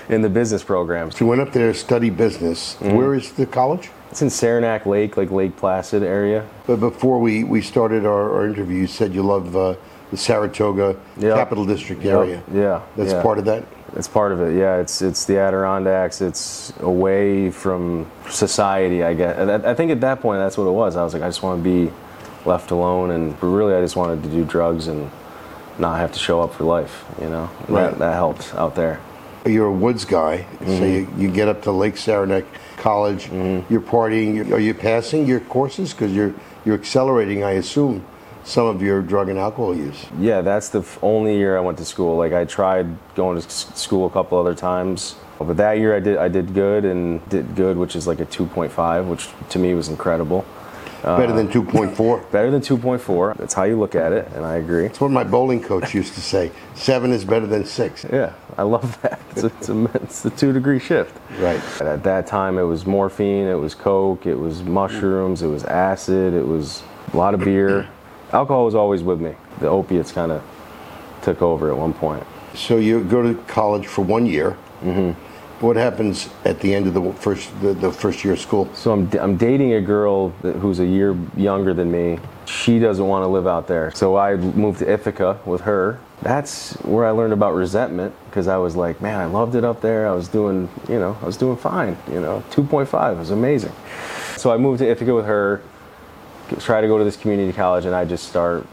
in 0.10 0.24
the 0.24 0.30
business 0.30 0.64
programs. 0.64 1.20
You 1.20 1.28
went 1.28 1.42
up 1.42 1.54
there 1.54 1.72
to 1.72 1.78
study 1.78 2.10
business. 2.10 2.78
Mm-hmm. 2.78 2.96
Where 2.96 3.14
is 3.14 3.34
the 3.34 3.46
college? 3.46 3.92
It's 4.10 4.24
in 4.24 4.32
Saranac 4.32 4.88
Lake, 4.88 5.16
like 5.16 5.30
Lake 5.30 5.56
Placid 5.58 6.02
area. 6.02 6.50
But 6.66 6.78
before 6.78 7.20
we, 7.20 7.44
we 7.44 7.62
started 7.62 8.04
our, 8.04 8.34
our 8.34 8.48
interview, 8.48 8.80
you 8.80 8.88
said 8.88 9.14
you 9.14 9.22
love 9.22 9.56
uh, 9.56 9.76
the 10.10 10.18
Saratoga 10.18 11.00
Yep. 11.20 11.36
Capital 11.36 11.66
District 11.66 12.04
area. 12.04 12.42
Yeah, 12.52 12.82
That's 12.98 13.12
yeah. 13.14 13.22
part 13.22 13.38
of 13.38 13.46
that? 13.46 13.64
It's 13.96 14.08
part 14.08 14.32
of 14.32 14.42
it. 14.42 14.58
Yeah, 14.58 14.78
it's 14.78 15.04
it's 15.04 15.26
the 15.26 15.38
Adirondacks. 15.38 16.20
It's 16.20 16.74
away 16.80 17.52
from 17.52 18.10
society. 18.28 19.04
I 19.04 19.14
guess. 19.14 19.38
I, 19.38 19.70
I 19.70 19.76
think 19.76 19.92
at 19.92 20.02
that 20.02 20.20
point 20.20 20.40
that's 20.40 20.58
what 20.58 20.66
it 20.66 20.72
was. 20.72 20.96
I 20.96 21.04
was 21.04 21.14
like, 21.14 21.22
I 21.22 21.28
just 21.28 21.44
want 21.44 21.64
to 21.64 21.64
be 21.64 21.94
left 22.46 22.72
alone, 22.72 23.12
and 23.12 23.42
really, 23.44 23.74
I 23.74 23.82
just 23.82 23.96
wanted 23.96 24.24
to 24.24 24.30
do 24.30 24.44
drugs 24.46 24.88
and 24.88 25.10
not 25.78 26.00
have 26.00 26.12
to 26.12 26.20
show 26.20 26.42
up 26.42 26.54
for 26.54 26.64
life. 26.64 27.06
You 27.22 27.30
know, 27.30 27.50
Right. 27.68 27.90
that, 27.92 28.00
that 28.00 28.14
helped 28.14 28.54
out 28.56 28.76
there. 28.76 29.00
You're 29.46 29.68
a 29.68 29.72
woods 29.72 30.06
guy, 30.06 30.46
so 30.60 30.66
Mm-hmm. 30.66 31.20
you, 31.20 31.28
you 31.28 31.32
get 31.34 31.48
up 31.48 31.64
to 31.64 31.72
Lake 31.72 31.98
Saranac 31.98 32.46
College. 32.78 33.28
You're 33.70 33.82
partying. 33.82 34.36
You're- 34.36 34.54
Are 34.54 34.60
you 34.60 34.74
passing 34.74 35.26
your 35.26 35.40
courses? 35.40 35.94
Because 35.94 36.12
you're, 36.14 36.34
you're 36.66 36.76
accelerating, 36.76 37.44
I 37.44 37.52
assume, 37.54 38.06
some 38.44 38.68
of 38.68 38.82
your 38.84 39.02
drug 39.02 39.30
and 39.30 39.40
alcohol 39.40 39.76
use. 39.76 40.06
Yeah, 40.20 40.42
that's 40.42 40.70
the 40.70 40.80
f- 40.80 41.00
only 41.04 41.38
year 41.38 41.58
I 41.58 41.60
went 41.62 41.78
to 41.80 41.86
school. 41.86 42.18
Like 42.18 42.34
I 42.34 42.46
tried 42.46 42.88
going 43.16 43.40
to 43.40 43.46
s- 43.46 43.72
school 43.76 44.06
a 44.06 44.10
couple 44.12 44.38
other 44.40 44.54
times, 44.56 45.16
but 45.40 45.58
that 45.58 45.74
year 45.80 45.96
I 45.96 46.00
did 46.00 46.18
I 46.18 46.28
did 46.28 46.54
good 46.54 46.86
and 46.86 47.28
did 47.30 47.56
good, 47.56 47.78
which 47.78 47.96
is 47.96 48.06
like 48.08 48.20
a 48.20 48.26
2.5, 48.26 49.08
which 49.08 49.28
to 49.50 49.60
me 49.60 49.74
was 49.76 49.90
incredible. 49.90 50.44
Better 51.02 51.34
than 51.34 51.48
2.4. 51.48 52.32
Better 52.32 52.52
than 52.52 52.62
2.4. 52.62 53.38
That's 53.38 53.54
how 53.54 53.64
you 53.64 53.80
look 53.80 53.96
at 53.96 54.14
it, 54.14 54.28
and 54.36 54.46
I 54.46 54.56
agree. 54.56 54.84
That's 54.84 55.02
what 55.02 55.12
my 55.12 55.24
bowling 55.24 55.62
coach 55.62 55.94
used 55.94 56.14
to 56.14 56.22
say. 56.22 56.52
Seven 56.76 57.12
is 57.12 57.26
better 57.26 57.48
than 57.48 57.66
six. 57.66 58.06
Yeah, 58.12 58.34
I 58.58 58.64
love 58.64 59.02
that. 59.04 59.20
It's 59.32 59.44
a, 59.44 59.48
it's 59.48 59.70
a, 59.70 59.84
it's 59.96 60.26
a 60.26 60.30
two 60.30 60.54
degree 60.54 60.80
shift. 60.80 61.18
Right. 61.40 61.62
And 61.80 61.90
At 61.90 62.04
that 62.04 62.28
time, 62.28 62.58
it 62.58 62.64
was 62.64 62.86
morphine, 62.86 63.48
it 63.48 63.56
was 63.56 63.74
coke, 63.76 64.26
it 64.26 64.36
was 64.36 64.64
mushrooms, 64.64 65.42
it 65.42 65.48
was 65.48 65.64
acid, 65.64 66.34
it 66.34 66.46
was 66.46 66.84
a 67.14 67.18
lot 67.18 67.34
of 67.34 67.42
beer. 67.42 67.88
Alcohol 68.32 68.66
was 68.66 68.76
always 68.76 69.04
with 69.04 69.20
me. 69.20 69.36
The 69.60 69.68
opiates 69.68 70.12
kind 70.12 70.32
of 70.32 70.44
took 71.22 71.42
over 71.42 71.70
at 71.72 71.78
one 71.78 71.94
point. 71.94 72.26
So 72.56 72.78
you 72.78 73.04
go 73.04 73.22
to 73.22 73.40
college 73.44 73.88
for 73.88 74.04
one 74.04 74.26
year. 74.26 74.58
Mm-hmm. 74.82 75.31
What 75.62 75.76
happens 75.76 76.28
at 76.44 76.60
the 76.60 76.74
end 76.74 76.88
of 76.88 76.96
the 76.96 77.14
first 77.14 77.50
the, 77.62 77.76
the 77.76 77.92
first 77.92 78.24
year 78.24 78.34
of 78.34 78.40
school? 78.40 78.68
So 78.74 78.92
I'm, 78.92 79.12
I'm 79.20 79.38
dating 79.38 79.74
a 79.74 79.82
girl 79.82 80.30
who's 80.42 80.80
a 80.80 80.86
year 80.86 81.16
younger 81.38 81.72
than 81.76 81.92
me. 81.92 82.18
She 82.48 82.80
doesn't 82.80 83.08
want 83.08 83.24
to 83.24 83.28
live 83.28 83.46
out 83.46 83.68
there. 83.68 83.92
So 83.92 84.18
I 84.18 84.36
moved 84.38 84.80
to 84.80 84.92
Ithaca 84.92 85.40
with 85.46 85.62
her. 85.62 86.00
That's 86.24 86.74
where 86.82 87.06
I 87.06 87.12
learned 87.12 87.34
about 87.34 87.54
resentment 87.54 88.16
because 88.26 88.48
I 88.48 88.58
was 88.58 88.76
like, 88.76 89.02
man, 89.02 89.20
I 89.20 89.26
loved 89.26 89.54
it 89.54 89.64
up 89.64 89.82
there. 89.82 90.08
I 90.08 90.14
was 90.14 90.28
doing, 90.28 90.68
you 90.90 90.98
know, 90.98 91.16
I 91.22 91.26
was 91.26 91.38
doing 91.38 91.58
fine. 91.58 91.96
You 92.12 92.22
know, 92.22 92.44
2.5 92.50 93.20
was 93.20 93.30
amazing. 93.30 93.74
So 94.38 94.52
I 94.52 94.58
moved 94.58 94.80
to 94.80 94.90
Ithaca 94.90 95.14
with 95.14 95.26
her, 95.26 95.62
try 96.58 96.82
to 96.82 96.88
go 96.88 96.98
to 96.98 97.04
this 97.04 97.18
community 97.18 97.54
college, 97.54 97.86
and 97.86 97.94
I 97.94 98.06
just 98.06 98.28
start 98.28 98.66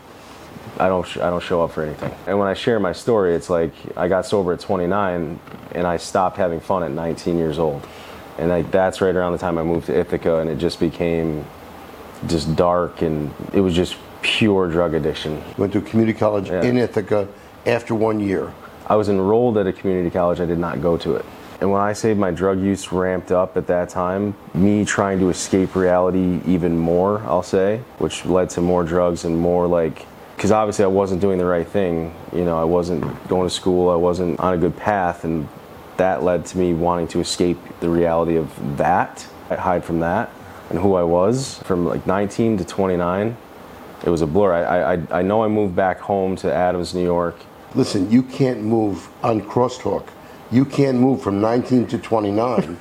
I 0.79 0.89
don't 0.89 1.07
sh- 1.07 1.19
I 1.19 1.31
don't 1.31 1.43
show 1.43 1.63
up 1.63 1.73
for 1.73 1.83
anything. 1.83 2.13
And 2.27 2.39
when 2.39 2.49
I 2.49 2.55
share 2.55 2.79
my 2.79 2.93
story, 2.93 3.35
it's 3.35 3.51
like 3.51 3.73
I 3.97 4.09
got 4.09 4.27
sober 4.27 4.53
at 4.53 4.61
29 4.61 5.39
and 5.73 5.87
I 5.87 5.97
stopped 5.97 6.37
having 6.37 6.61
fun 6.61 6.83
at 6.85 6.91
19 6.93 7.37
years 7.37 7.59
old. 7.59 7.87
And 8.39 8.49
like 8.51 8.71
that's 8.71 9.01
right 9.01 9.15
around 9.15 9.33
the 9.33 9.39
time 9.39 9.59
I 9.59 9.63
moved 9.65 9.87
to 9.87 9.99
Ithaca 9.99 10.39
and 10.39 10.49
it 10.49 10.59
just 10.59 10.79
became 10.79 11.45
just 12.27 12.55
dark 12.57 13.03
and 13.03 13.33
it 13.53 13.61
was 13.61 13.75
just 13.75 13.97
pure 14.23 14.69
drug 14.69 14.95
addiction. 14.95 15.43
Went 15.57 15.73
to 15.73 15.81
community 15.81 16.17
college 16.19 16.49
Yeah. 16.49 16.63
in 16.63 16.77
Ithaca 16.79 17.29
after 17.67 17.95
one 17.95 18.21
year. 18.21 18.53
I 18.87 18.97
was 18.97 19.09
enrolled 19.09 19.59
at 19.59 19.67
a 19.67 19.73
community 19.73 20.11
college, 20.11 20.41
I 20.41 20.47
did 20.47 20.59
not 20.59 20.81
go 20.81 20.97
to 20.99 21.17
it. 21.17 21.25
And 21.61 21.73
when 21.73 21.81
I 21.81 21.93
say 21.93 22.15
my 22.15 22.31
drug 22.31 22.61
use 22.61 22.93
ramped 22.93 23.33
up 23.33 23.57
at 23.57 23.67
that 23.67 23.89
time, 23.89 24.35
me 24.55 24.85
trying 24.85 25.19
to 25.19 25.29
escape 25.29 25.75
reality 25.75 26.41
even 26.47 26.79
more, 26.79 27.19
I'll 27.27 27.43
say, 27.43 27.81
which 27.99 28.25
led 28.25 28.51
to 28.51 28.61
more 28.61 28.85
drugs 28.85 29.25
and 29.25 29.37
more 29.37 29.67
like, 29.67 30.07
because 30.39 30.53
obviously 30.53 30.85
I 30.85 30.89
wasn't 30.89 31.21
doing 31.21 31.37
the 31.37 31.45
right 31.45 31.67
thing. 31.67 32.15
You 32.33 32.45
know, 32.45 32.57
I 32.57 32.63
wasn't 32.63 33.03
going 33.27 33.49
to 33.49 33.53
school, 33.53 33.91
I 33.91 33.97
wasn't 33.97 34.39
on 34.39 34.55
a 34.55 34.57
good 34.57 34.77
path, 34.77 35.25
and 35.25 35.49
that 35.97 36.23
led 36.23 36.47
to 36.47 36.59
me 36.59 36.75
wanting 36.75 37.09
to 37.09 37.19
escape 37.19 37.59
the 37.81 37.91
reality 37.91 38.37
of 38.37 38.77
that, 38.77 39.27
I 39.51 39.57
hide 39.57 39.85
from 39.85 39.99
that 39.99 40.31
and 40.71 40.79
who 40.79 40.95
I 40.95 41.03
was 41.03 41.59
from 41.65 41.87
like 41.87 42.07
19 42.07 42.59
to 42.59 42.65
29. 42.65 43.37
It 44.05 44.11
was 44.11 44.23
a 44.23 44.29
blur. 44.29 44.53
I, 44.53 44.95
I, 44.95 45.19
I 45.19 45.23
know 45.23 45.43
I 45.43 45.49
moved 45.49 45.75
back 45.75 45.99
home 45.99 46.37
to 46.37 46.55
Adams, 46.55 46.95
New 46.95 47.03
York. 47.03 47.35
Listen, 47.75 48.09
you 48.09 48.23
can't 48.23 48.63
move 48.63 49.09
on 49.25 49.41
crosstalk. 49.41 50.07
You 50.53 50.65
can't 50.65 50.99
move 50.99 51.21
from 51.21 51.41
19 51.41 51.89
to 51.89 51.99
29 51.99 52.79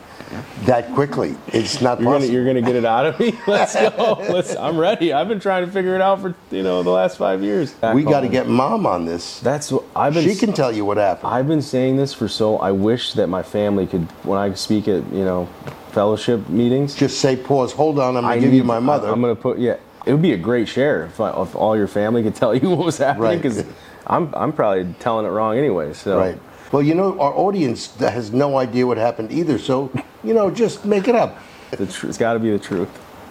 that 0.65 0.93
quickly. 0.93 1.35
It's 1.47 1.81
not 1.81 1.99
You're 1.99 2.05
gonna, 2.05 2.17
possible. 2.17 2.33
you're 2.33 2.45
gonna 2.45 2.61
get 2.61 2.75
it 2.75 2.85
out 2.85 3.05
of 3.05 3.19
me. 3.19 3.37
Let's 3.47 3.75
go. 3.75 4.17
Let's, 4.29 4.55
I'm 4.55 4.77
ready. 4.77 5.13
I've 5.13 5.27
been 5.27 5.39
trying 5.39 5.65
to 5.65 5.71
figure 5.71 5.95
it 5.95 6.01
out 6.01 6.21
for 6.21 6.35
you 6.51 6.63
know 6.63 6.83
the 6.83 6.89
last 6.89 7.17
five 7.17 7.43
years. 7.43 7.73
we 7.93 8.03
got 8.03 8.21
to 8.21 8.27
get 8.29 8.47
mom 8.47 8.85
on 8.85 9.05
this. 9.05 9.39
That's 9.39 9.71
what 9.71 9.85
I've 9.95 10.13
been. 10.13 10.27
She 10.27 10.35
can 10.35 10.53
tell 10.53 10.71
you 10.71 10.85
what 10.85 10.97
happened. 10.97 11.31
I've 11.31 11.47
been 11.47 11.61
saying 11.61 11.97
this 11.97 12.13
for 12.13 12.27
so. 12.27 12.57
I 12.57 12.71
wish 12.71 13.13
that 13.13 13.27
my 13.27 13.43
family 13.43 13.87
could, 13.87 14.03
when 14.23 14.37
I 14.39 14.53
speak 14.53 14.87
at 14.87 15.05
you 15.13 15.25
know 15.25 15.47
fellowship 15.91 16.47
meetings. 16.49 16.93
Just 16.93 17.19
say, 17.19 17.35
pause, 17.35 17.71
hold 17.73 17.97
on, 17.97 18.15
I'm 18.17 18.23
going 18.23 18.33
I 18.33 18.35
to 18.35 18.41
give 18.41 18.53
you 18.53 18.63
my 18.63 18.79
mother. 18.79 19.07
I, 19.07 19.11
am 19.11 19.21
gonna 19.21 19.35
put 19.35 19.57
yeah. 19.57 19.77
It 20.05 20.13
would 20.13 20.21
be 20.21 20.31
a 20.33 20.37
great 20.37 20.69
share 20.69 21.05
if, 21.05 21.19
I, 21.19 21.29
if 21.41 21.53
all 21.55 21.75
your 21.75 21.87
family 21.87 22.23
could 22.23 22.35
tell 22.35 22.55
you 22.55 22.69
what 22.75 22.85
was 22.85 22.97
happening 22.97 23.23
Right. 23.23 23.41
because 23.41 23.65
I'm 24.05 24.33
I'm 24.35 24.53
probably 24.53 24.93
telling 24.99 25.25
it 25.25 25.29
wrong 25.29 25.57
anyway. 25.57 25.93
So 25.93 26.17
Right. 26.19 26.39
Well, 26.71 26.81
you 26.83 26.95
know, 26.95 27.17
our 27.19 27.33
audience 27.33 27.95
has 27.95 28.33
no 28.33 28.57
idea 28.57 28.85
what 28.85 28.97
happened 28.97 29.31
either, 29.31 29.57
so, 29.57 29.89
you 30.27 30.33
know, 30.33 30.51
just 30.51 30.83
make 30.85 31.07
it 31.07 31.15
up. 31.15 31.37
the 31.71 31.87
tr- 31.87 32.07
it's 32.07 32.17
got 32.17 32.33
to 32.33 32.39
be 32.39 32.51
the 32.51 32.59
truth. 32.59 32.89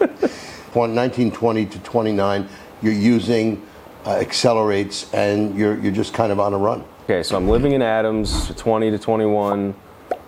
From 0.73 0.95
1920 0.95 1.67
to 1.67 1.79
29, 1.81 2.49
you're 2.81 2.93
using 2.93 3.67
uh, 4.07 4.13
accelerates 4.13 5.13
and 5.13 5.57
you're, 5.59 5.79
you're 5.79 5.93
just 5.93 6.15
kind 6.15 6.33
of 6.33 6.41
on 6.41 6.55
a 6.55 6.59
run. 6.59 6.85
Okay, 7.05 7.23
so 7.23 7.37
I'm 7.37 7.49
living 7.49 7.73
in 7.73 7.83
Adams, 7.83 8.53
20 8.57 8.91
to 8.91 8.99
21, 8.99 9.75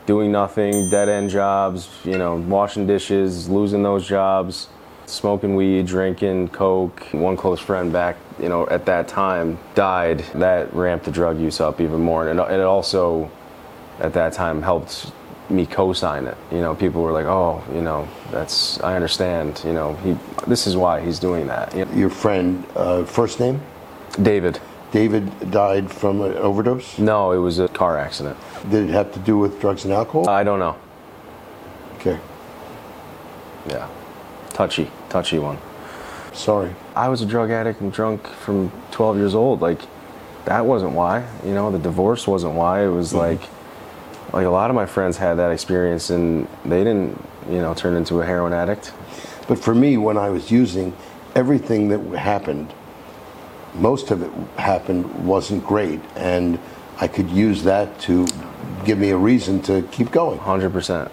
doing 0.07 0.31
nothing, 0.31 0.91
dead 0.91 1.09
end 1.09 1.31
jobs, 1.31 1.89
you 2.05 2.19
know, 2.19 2.37
washing 2.37 2.87
dishes, 2.87 3.49
losing 3.49 3.83
those 3.83 4.07
jobs, 4.07 4.69
smoking 5.07 5.57
weed, 5.57 5.87
drinking 5.87 6.49
coke. 6.49 7.03
One 7.13 7.37
close 7.37 7.61
friend 7.61 7.93
back, 7.93 8.17
you 8.41 8.49
know, 8.49 8.67
at 8.69 8.85
that 8.87 9.09
time 9.09 9.59
died. 9.75 10.21
That 10.35 10.73
ramped 10.73 11.07
the 11.07 11.11
drug 11.11 11.41
use 11.41 11.61
up 11.61 11.81
even 11.81 12.01
more, 12.01 12.29
and 12.29 12.39
it, 12.39 12.51
it 12.51 12.61
also, 12.61 13.31
at 13.99 14.13
that 14.13 14.35
time, 14.35 14.63
helped 14.63 15.13
me 15.51 15.67
co-sign 15.67 16.27
it. 16.27 16.37
You 16.53 16.61
know, 16.61 16.75
people 16.75 17.03
were 17.03 17.13
like, 17.13 17.27
"Oh, 17.27 17.63
you 17.75 17.83
know, 17.83 18.07
that's 18.31 18.81
I 18.83 18.95
understand. 18.97 19.63
You 19.65 19.73
know, 19.73 19.95
he 20.05 20.17
this 20.47 20.67
is 20.67 20.77
why 20.77 21.01
he's 21.01 21.19
doing 21.19 21.47
that." 21.49 21.75
You 21.75 21.85
know, 21.85 21.93
Your 21.93 22.11
friend, 22.11 22.65
uh, 22.77 23.05
first 23.05 23.41
name? 23.41 23.61
David. 24.23 24.61
David 24.91 25.51
died 25.51 25.91
from 25.91 26.23
an 26.23 26.35
overdose. 26.39 26.99
No, 26.99 27.33
it 27.33 27.39
was 27.39 27.59
a 27.59 27.69
car 27.69 27.99
accident. 27.99 28.37
Did 28.71 28.89
it 28.89 28.93
have 28.93 29.13
to 29.13 29.19
do 29.19 29.37
with 29.39 29.61
drugs 29.61 29.85
and 29.85 29.93
alcohol? 29.93 30.29
I 30.29 30.45
don't 30.45 30.59
know. 30.59 30.77
Okay, 31.99 32.19
Yeah. 33.69 33.87
Touchy, 34.51 34.91
touchy 35.09 35.39
one. 35.39 35.59
sorry. 36.33 36.71
I 36.97 37.09
was 37.09 37.21
a 37.23 37.27
drug 37.27 37.51
addict 37.51 37.81
and 37.81 37.93
drunk 37.93 38.27
from 38.27 38.71
12 38.93 39.17
years 39.19 39.35
old. 39.35 39.61
Like, 39.61 39.81
that 40.47 40.65
wasn't 40.65 40.93
why. 40.93 41.25
You 41.45 41.53
know, 41.55 41.71
the 41.71 41.79
divorce 41.79 42.27
wasn't 42.27 42.55
why. 42.55 42.85
It 42.85 42.89
was 42.89 43.13
like, 43.13 43.41
like 44.33 44.47
a 44.47 44.51
lot 44.51 44.71
of 44.71 44.77
my 44.77 44.87
friends 44.87 45.17
had 45.17 45.35
that 45.35 45.51
experience 45.51 46.11
and 46.11 46.47
they 46.65 46.85
didn't, 46.85 47.23
you 47.49 47.59
know, 47.59 47.75
turn 47.75 47.97
into 47.97 48.21
a 48.21 48.27
heroin 48.27 48.53
addict. 48.53 48.93
But 49.47 49.59
for 49.59 49.75
me, 49.75 49.97
when 49.97 50.19
I 50.19 50.29
was 50.29 50.51
using, 50.51 50.95
everything 51.35 51.89
that 51.89 52.01
happened, 52.19 52.73
most 53.75 54.11
of 54.11 54.23
it 54.23 54.31
happened 54.59 55.27
wasn't 55.27 55.65
great, 55.65 56.01
and 56.17 56.59
I 57.01 57.09
could 57.09 57.31
use 57.31 57.63
that 57.65 57.99
to 58.01 58.27
give 58.85 58.99
me 58.99 59.11
a 59.11 59.17
reason 59.17 59.63
to 59.63 59.83
keep 59.91 60.11
going. 60.11 60.39
100%. 60.39 61.11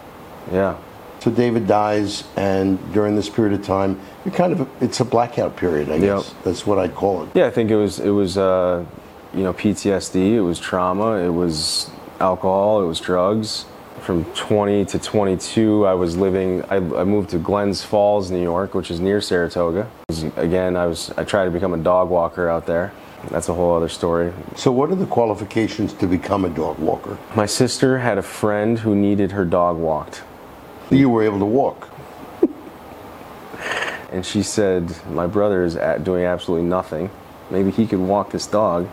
Yeah. 0.52 0.78
So 1.20 1.32
David 1.32 1.68
dies, 1.68 2.26
and 2.36 2.78
during 2.94 3.16
this 3.16 3.30
period 3.30 3.60
of 3.60 3.66
time, 3.66 4.00
you 4.26 4.32
kind 4.32 4.54
of 4.54 4.70
it's 4.82 5.00
a 5.00 5.06
blackout 5.06 5.56
period, 5.56 5.90
I 5.90 6.00
guess. 6.00 6.28
Yep. 6.34 6.44
That's 6.44 6.68
what 6.68 6.78
I'd 6.78 6.94
call 6.94 7.24
it. 7.24 7.30
Yeah, 7.34 7.48
I 7.48 7.52
think 7.52 7.72
it 7.72 7.76
was, 7.76 8.00
it 8.00 8.10
was, 8.10 8.38
uh, 8.38 8.86
you 9.34 9.44
know, 9.44 9.54
PTSD, 9.54 10.34
it 10.34 10.42
was 10.42 10.60
trauma, 10.60 11.14
it 11.14 11.32
was 11.32 11.90
alcohol, 12.20 12.82
it 12.82 12.86
was 12.88 13.00
drugs. 13.00 13.66
From 14.02 14.26
20 14.36 14.86
to 14.86 15.00
22, 15.00 15.86
I 15.88 15.94
was 15.94 16.16
living. 16.16 16.64
I, 16.66 16.76
I 16.76 17.04
moved 17.06 17.30
to 17.32 17.40
Glens 17.40 17.84
Falls, 17.84 18.30
New 18.30 18.42
York, 18.42 18.76
which 18.76 18.92
is 18.92 19.00
near 19.00 19.20
Saratoga. 19.22 19.90
Was- 20.10 20.24
Again, 20.36 20.76
I 20.76 20.86
was. 20.86 21.12
I 21.18 21.24
tried 21.24 21.46
to 21.46 21.52
become 21.52 21.74
a 21.74 21.78
dog 21.78 22.10
walker 22.10 22.48
out 22.50 22.66
there. 22.68 22.92
That's 23.32 23.50
a 23.50 23.54
whole 23.56 23.76
other 23.76 23.90
story. 23.90 24.32
So, 24.56 24.72
what 24.72 24.92
are 24.92 24.96
the 24.96 25.08
qualifications 25.08 25.94
to 25.94 26.06
become 26.08 26.46
a 26.46 26.50
dog 26.50 26.78
walker? 26.78 27.18
My 27.36 27.48
sister 27.48 27.98
had 28.00 28.20
a 28.20 28.22
friend 28.22 28.78
who 28.80 28.94
needed 28.96 29.32
her 29.32 29.46
dog 29.46 29.78
walked, 29.78 30.22
You 30.92 31.10
were 31.10 31.24
able 31.24 31.40
to 31.40 31.46
walk. 31.46 31.90
and 34.12 34.24
she 34.26 34.44
said, 34.44 34.96
"My 35.10 35.26
brother 35.26 35.64
is 35.64 35.76
at 35.76 36.04
doing 36.04 36.26
absolutely 36.26 36.68
nothing. 36.68 37.10
Maybe 37.50 37.72
he 37.72 37.88
could 37.88 38.00
walk 38.00 38.32
this 38.32 38.46
dog." 38.46 38.88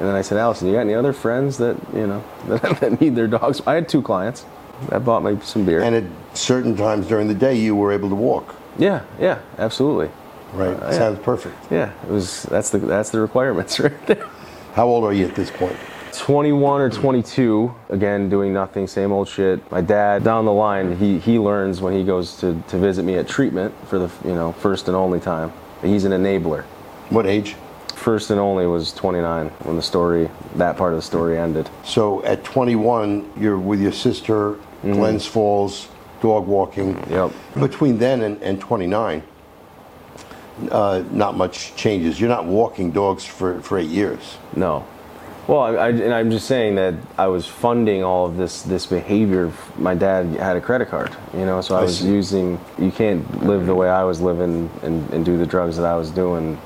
And 0.00 0.08
then 0.08 0.16
I 0.16 0.22
said, 0.22 0.38
"Allison, 0.38 0.66
you 0.66 0.74
got 0.74 0.80
any 0.80 0.94
other 0.94 1.12
friends 1.12 1.58
that 1.58 1.76
you 1.94 2.06
know 2.06 2.24
that, 2.48 2.80
that 2.80 3.00
need 3.00 3.14
their 3.14 3.28
dogs?" 3.28 3.60
I 3.66 3.74
had 3.74 3.88
two 3.88 4.02
clients. 4.02 4.44
I 4.90 4.98
bought 4.98 5.22
me 5.22 5.38
some 5.42 5.66
beer. 5.66 5.82
And 5.82 5.94
at 5.94 6.04
certain 6.36 6.74
times 6.74 7.06
during 7.06 7.28
the 7.28 7.34
day, 7.34 7.54
you 7.54 7.76
were 7.76 7.92
able 7.92 8.08
to 8.08 8.14
walk. 8.14 8.56
yeah, 8.78 9.02
yeah, 9.20 9.40
absolutely. 9.58 10.10
Right? 10.54 10.68
Uh, 10.70 10.86
yeah. 10.86 10.92
Sounds 10.92 11.18
perfect. 11.20 11.54
Yeah, 11.70 11.92
it 12.02 12.10
was. 12.10 12.44
That's 12.44 12.70
the 12.70 12.78
that's 12.78 13.10
the 13.10 13.20
requirements 13.20 13.78
right 13.86 14.06
there. 14.06 14.26
How 14.74 14.86
old 14.86 15.04
are 15.04 15.12
you 15.12 15.26
at 15.26 15.34
this 15.34 15.50
point? 15.50 15.76
21 16.12 16.80
or 16.80 16.90
22, 16.90 17.72
again, 17.88 18.28
doing 18.28 18.52
nothing, 18.52 18.86
same 18.86 19.12
old 19.12 19.28
shit. 19.28 19.68
My 19.70 19.80
dad, 19.80 20.24
down 20.24 20.44
the 20.44 20.52
line, 20.52 20.96
he, 20.96 21.18
he 21.18 21.38
learns 21.38 21.80
when 21.80 21.92
he 21.92 22.02
goes 22.04 22.36
to, 22.40 22.60
to 22.68 22.78
visit 22.78 23.04
me 23.04 23.14
at 23.14 23.28
treatment 23.28 23.72
for 23.86 23.98
the, 23.98 24.10
you 24.26 24.34
know, 24.34 24.52
first 24.52 24.88
and 24.88 24.96
only 24.96 25.20
time. 25.20 25.52
He's 25.82 26.04
an 26.04 26.12
enabler. 26.12 26.64
What 27.10 27.26
age? 27.26 27.54
First 28.00 28.30
and 28.30 28.40
only 28.40 28.66
was 28.66 28.94
29 28.94 29.48
when 29.48 29.76
the 29.76 29.82
story, 29.82 30.30
that 30.54 30.78
part 30.78 30.94
of 30.94 30.98
the 30.98 31.02
story 31.02 31.36
ended. 31.36 31.68
So 31.84 32.24
at 32.24 32.42
21, 32.44 33.30
you're 33.38 33.58
with 33.58 33.78
your 33.78 33.92
sister, 33.92 34.56
Glens 34.80 35.26
Falls, 35.26 35.88
dog 36.22 36.46
walking. 36.46 36.96
Yep. 37.10 37.30
Between 37.60 37.98
then 37.98 38.22
and, 38.22 38.42
and 38.42 38.58
29, 38.58 39.22
uh, 40.70 41.04
not 41.10 41.36
much 41.36 41.76
changes. 41.76 42.18
You're 42.18 42.30
not 42.30 42.46
walking 42.46 42.90
dogs 42.90 43.26
for, 43.26 43.60
for 43.60 43.78
eight 43.78 43.90
years. 43.90 44.38
No. 44.56 44.86
Well, 45.46 45.60
I, 45.60 45.72
I, 45.72 45.88
and 45.90 46.14
I'm 46.14 46.30
just 46.30 46.46
saying 46.46 46.76
that 46.76 46.94
I 47.18 47.26
was 47.26 47.46
funding 47.46 48.02
all 48.02 48.24
of 48.24 48.38
this 48.38 48.62
this 48.62 48.86
behavior. 48.86 49.52
My 49.76 49.94
dad 49.94 50.26
had 50.36 50.56
a 50.56 50.60
credit 50.60 50.88
card, 50.88 51.14
you 51.34 51.44
know, 51.44 51.60
so 51.60 51.76
I 51.76 51.82
was 51.82 52.02
using. 52.02 52.58
You 52.78 52.92
can't 52.92 53.44
live 53.44 53.66
the 53.66 53.74
way 53.74 53.90
I 53.90 54.04
was 54.04 54.20
living 54.20 54.70
and, 54.82 55.10
and 55.12 55.24
do 55.24 55.36
the 55.36 55.46
drugs 55.46 55.76
that 55.76 55.84
I 55.84 55.96
was 55.96 56.10
doing 56.10 56.58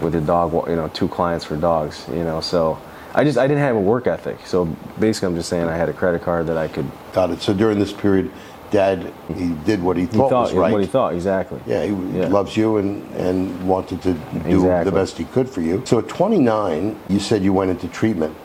with 0.00 0.12
the 0.12 0.20
dog. 0.20 0.52
You 0.68 0.76
know, 0.76 0.88
two 0.88 1.08
clients 1.08 1.44
for 1.44 1.56
dogs. 1.56 2.06
You 2.08 2.24
know, 2.24 2.40
so 2.40 2.78
I 3.14 3.24
just 3.24 3.38
I 3.38 3.46
didn't 3.46 3.62
have 3.62 3.76
a 3.76 3.80
work 3.80 4.06
ethic. 4.06 4.46
So 4.46 4.66
basically, 4.98 5.28
I'm 5.28 5.36
just 5.36 5.48
saying 5.48 5.68
I 5.68 5.76
had 5.76 5.88
a 5.88 5.92
credit 5.92 6.22
card 6.22 6.46
that 6.46 6.56
I 6.56 6.68
could. 6.68 6.90
Got 7.12 7.30
it. 7.30 7.40
So 7.42 7.52
during 7.52 7.78
this 7.78 7.92
period, 7.92 8.30
Dad, 8.70 9.12
he 9.34 9.48
did 9.64 9.82
what 9.82 9.96
he 9.96 10.02
He 10.02 10.08
thought, 10.08 10.30
thought 10.30 10.42
was 10.44 10.54
right. 10.54 10.72
what 10.72 10.80
he 10.80 10.86
thought 10.86 11.14
exactly. 11.14 11.60
Yeah, 11.66 11.84
he 11.84 11.92
Yeah. 12.18 12.28
loves 12.28 12.56
you 12.56 12.76
and, 12.76 13.04
and 13.16 13.68
wanted 13.68 14.00
to 14.02 14.14
do 14.48 14.60
the 14.84 14.92
best 14.92 15.18
he 15.18 15.24
could 15.24 15.48
for 15.48 15.60
you. 15.60 15.82
So 15.84 15.98
at 15.98 16.08
29, 16.08 16.96
you 17.08 17.18
said 17.18 17.42
you 17.42 17.52
went 17.52 17.70
into 17.72 17.88
treatment. 17.88 18.36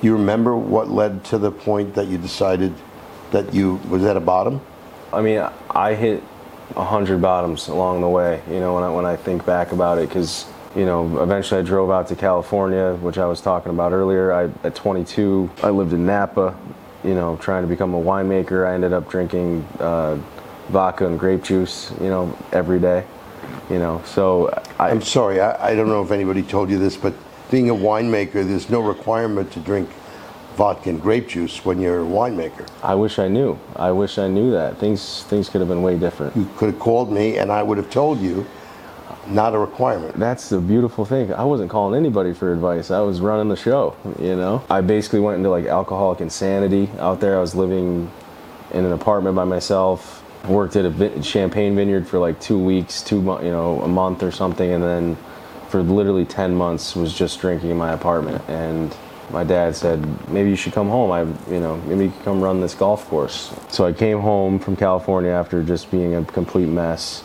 You 0.00 0.14
remember 0.14 0.56
what 0.56 0.90
led 0.90 1.24
to 1.24 1.38
the 1.38 1.50
point 1.50 1.94
that 1.94 2.08
you 2.08 2.18
decided 2.18 2.72
that 3.30 3.52
you 3.52 3.80
was 3.88 4.04
at 4.04 4.16
a 4.16 4.20
bottom? 4.20 4.60
I 5.12 5.20
mean, 5.20 5.46
I 5.70 5.94
hit 5.94 6.22
a 6.76 6.84
hundred 6.84 7.20
bottoms 7.20 7.68
along 7.68 8.00
the 8.00 8.08
way. 8.08 8.42
You 8.50 8.60
know, 8.60 8.74
when 8.74 8.84
I 8.84 8.90
when 8.90 9.04
I 9.04 9.16
think 9.16 9.44
back 9.44 9.72
about 9.72 9.98
it, 9.98 10.08
because 10.08 10.46
you 10.76 10.84
know, 10.86 11.22
eventually 11.22 11.60
I 11.60 11.62
drove 11.62 11.90
out 11.90 12.08
to 12.08 12.16
California, 12.16 12.94
which 12.94 13.18
I 13.18 13.26
was 13.26 13.40
talking 13.40 13.70
about 13.70 13.92
earlier. 13.92 14.32
I 14.32 14.44
at 14.66 14.74
22, 14.74 15.50
I 15.62 15.70
lived 15.70 15.92
in 15.92 16.06
Napa. 16.06 16.56
You 17.04 17.14
know, 17.14 17.36
trying 17.36 17.62
to 17.62 17.68
become 17.68 17.92
a 17.92 18.00
winemaker. 18.00 18.66
I 18.66 18.74
ended 18.74 18.94
up 18.94 19.10
drinking 19.10 19.66
uh, 19.78 20.18
vodka 20.68 21.06
and 21.06 21.18
grape 21.18 21.44
juice. 21.44 21.92
You 22.00 22.08
know, 22.08 22.38
every 22.52 22.80
day. 22.80 23.04
You 23.70 23.78
know, 23.78 24.02
so 24.04 24.48
I, 24.78 24.90
I'm 24.90 25.02
sorry, 25.02 25.40
I, 25.40 25.70
I 25.70 25.74
don't 25.74 25.88
know 25.88 26.02
if 26.02 26.10
anybody 26.10 26.42
told 26.42 26.70
you 26.70 26.78
this, 26.78 26.96
but 26.96 27.14
being 27.50 27.70
a 27.70 27.74
winemaker, 27.74 28.46
there's 28.46 28.68
no 28.68 28.80
requirement 28.80 29.52
to 29.52 29.60
drink 29.60 29.88
vodka 30.54 30.90
and 30.90 31.00
grape 31.00 31.28
juice 31.28 31.64
when 31.64 31.80
you're 31.80 32.02
a 32.02 32.06
winemaker. 32.06 32.68
I 32.82 32.94
wish 32.94 33.18
I 33.18 33.28
knew. 33.28 33.58
I 33.76 33.90
wish 33.90 34.18
I 34.18 34.28
knew 34.28 34.50
that 34.52 34.78
things 34.78 35.24
things 35.24 35.48
could 35.48 35.60
have 35.60 35.68
been 35.68 35.82
way 35.82 35.98
different. 35.98 36.36
You 36.36 36.48
could 36.56 36.70
have 36.70 36.78
called 36.78 37.12
me 37.12 37.38
and 37.38 37.50
I 37.50 37.62
would 37.62 37.78
have 37.78 37.90
told 37.90 38.20
you, 38.20 38.46
not 39.28 39.54
a 39.54 39.58
requirement. 39.58 40.18
That's 40.18 40.48
the 40.48 40.58
beautiful 40.58 41.04
thing. 41.04 41.32
I 41.32 41.44
wasn't 41.44 41.70
calling 41.70 41.98
anybody 41.98 42.32
for 42.32 42.52
advice. 42.52 42.90
I 42.90 43.00
was 43.00 43.20
running 43.20 43.48
the 43.48 43.56
show, 43.56 43.96
you 44.18 44.36
know? 44.36 44.62
I 44.70 44.80
basically 44.80 45.20
went 45.20 45.38
into 45.38 45.50
like 45.50 45.66
alcoholic 45.66 46.20
insanity 46.20 46.90
out 46.98 47.20
there. 47.20 47.36
I 47.36 47.40
was 47.40 47.54
living 47.54 48.10
in 48.72 48.84
an 48.84 48.92
apartment 48.92 49.36
by 49.36 49.44
myself. 49.44 50.22
Worked 50.48 50.76
at 50.76 50.84
a 50.84 51.22
champagne 51.22 51.74
vineyard 51.74 52.06
for 52.06 52.18
like 52.18 52.38
two 52.38 52.58
weeks, 52.58 53.02
two 53.02 53.16
you 53.16 53.50
know, 53.50 53.80
a 53.80 53.88
month 53.88 54.22
or 54.22 54.30
something, 54.30 54.72
and 54.72 54.84
then 54.84 55.16
for 55.68 55.82
literally 55.82 56.26
ten 56.26 56.54
months 56.54 56.94
was 56.94 57.14
just 57.14 57.40
drinking 57.40 57.70
in 57.70 57.78
my 57.78 57.92
apartment. 57.94 58.46
And 58.46 58.94
my 59.30 59.42
dad 59.42 59.74
said, 59.74 60.04
maybe 60.28 60.50
you 60.50 60.56
should 60.56 60.74
come 60.74 60.90
home. 60.90 61.10
I, 61.10 61.22
you 61.50 61.60
know, 61.60 61.78
maybe 61.86 62.04
you 62.04 62.10
can 62.10 62.22
come 62.24 62.42
run 62.42 62.60
this 62.60 62.74
golf 62.74 63.08
course. 63.08 63.54
So 63.70 63.86
I 63.86 63.94
came 63.94 64.20
home 64.20 64.58
from 64.58 64.76
California 64.76 65.30
after 65.30 65.62
just 65.62 65.90
being 65.90 66.14
a 66.14 66.24
complete 66.26 66.68
mess, 66.68 67.24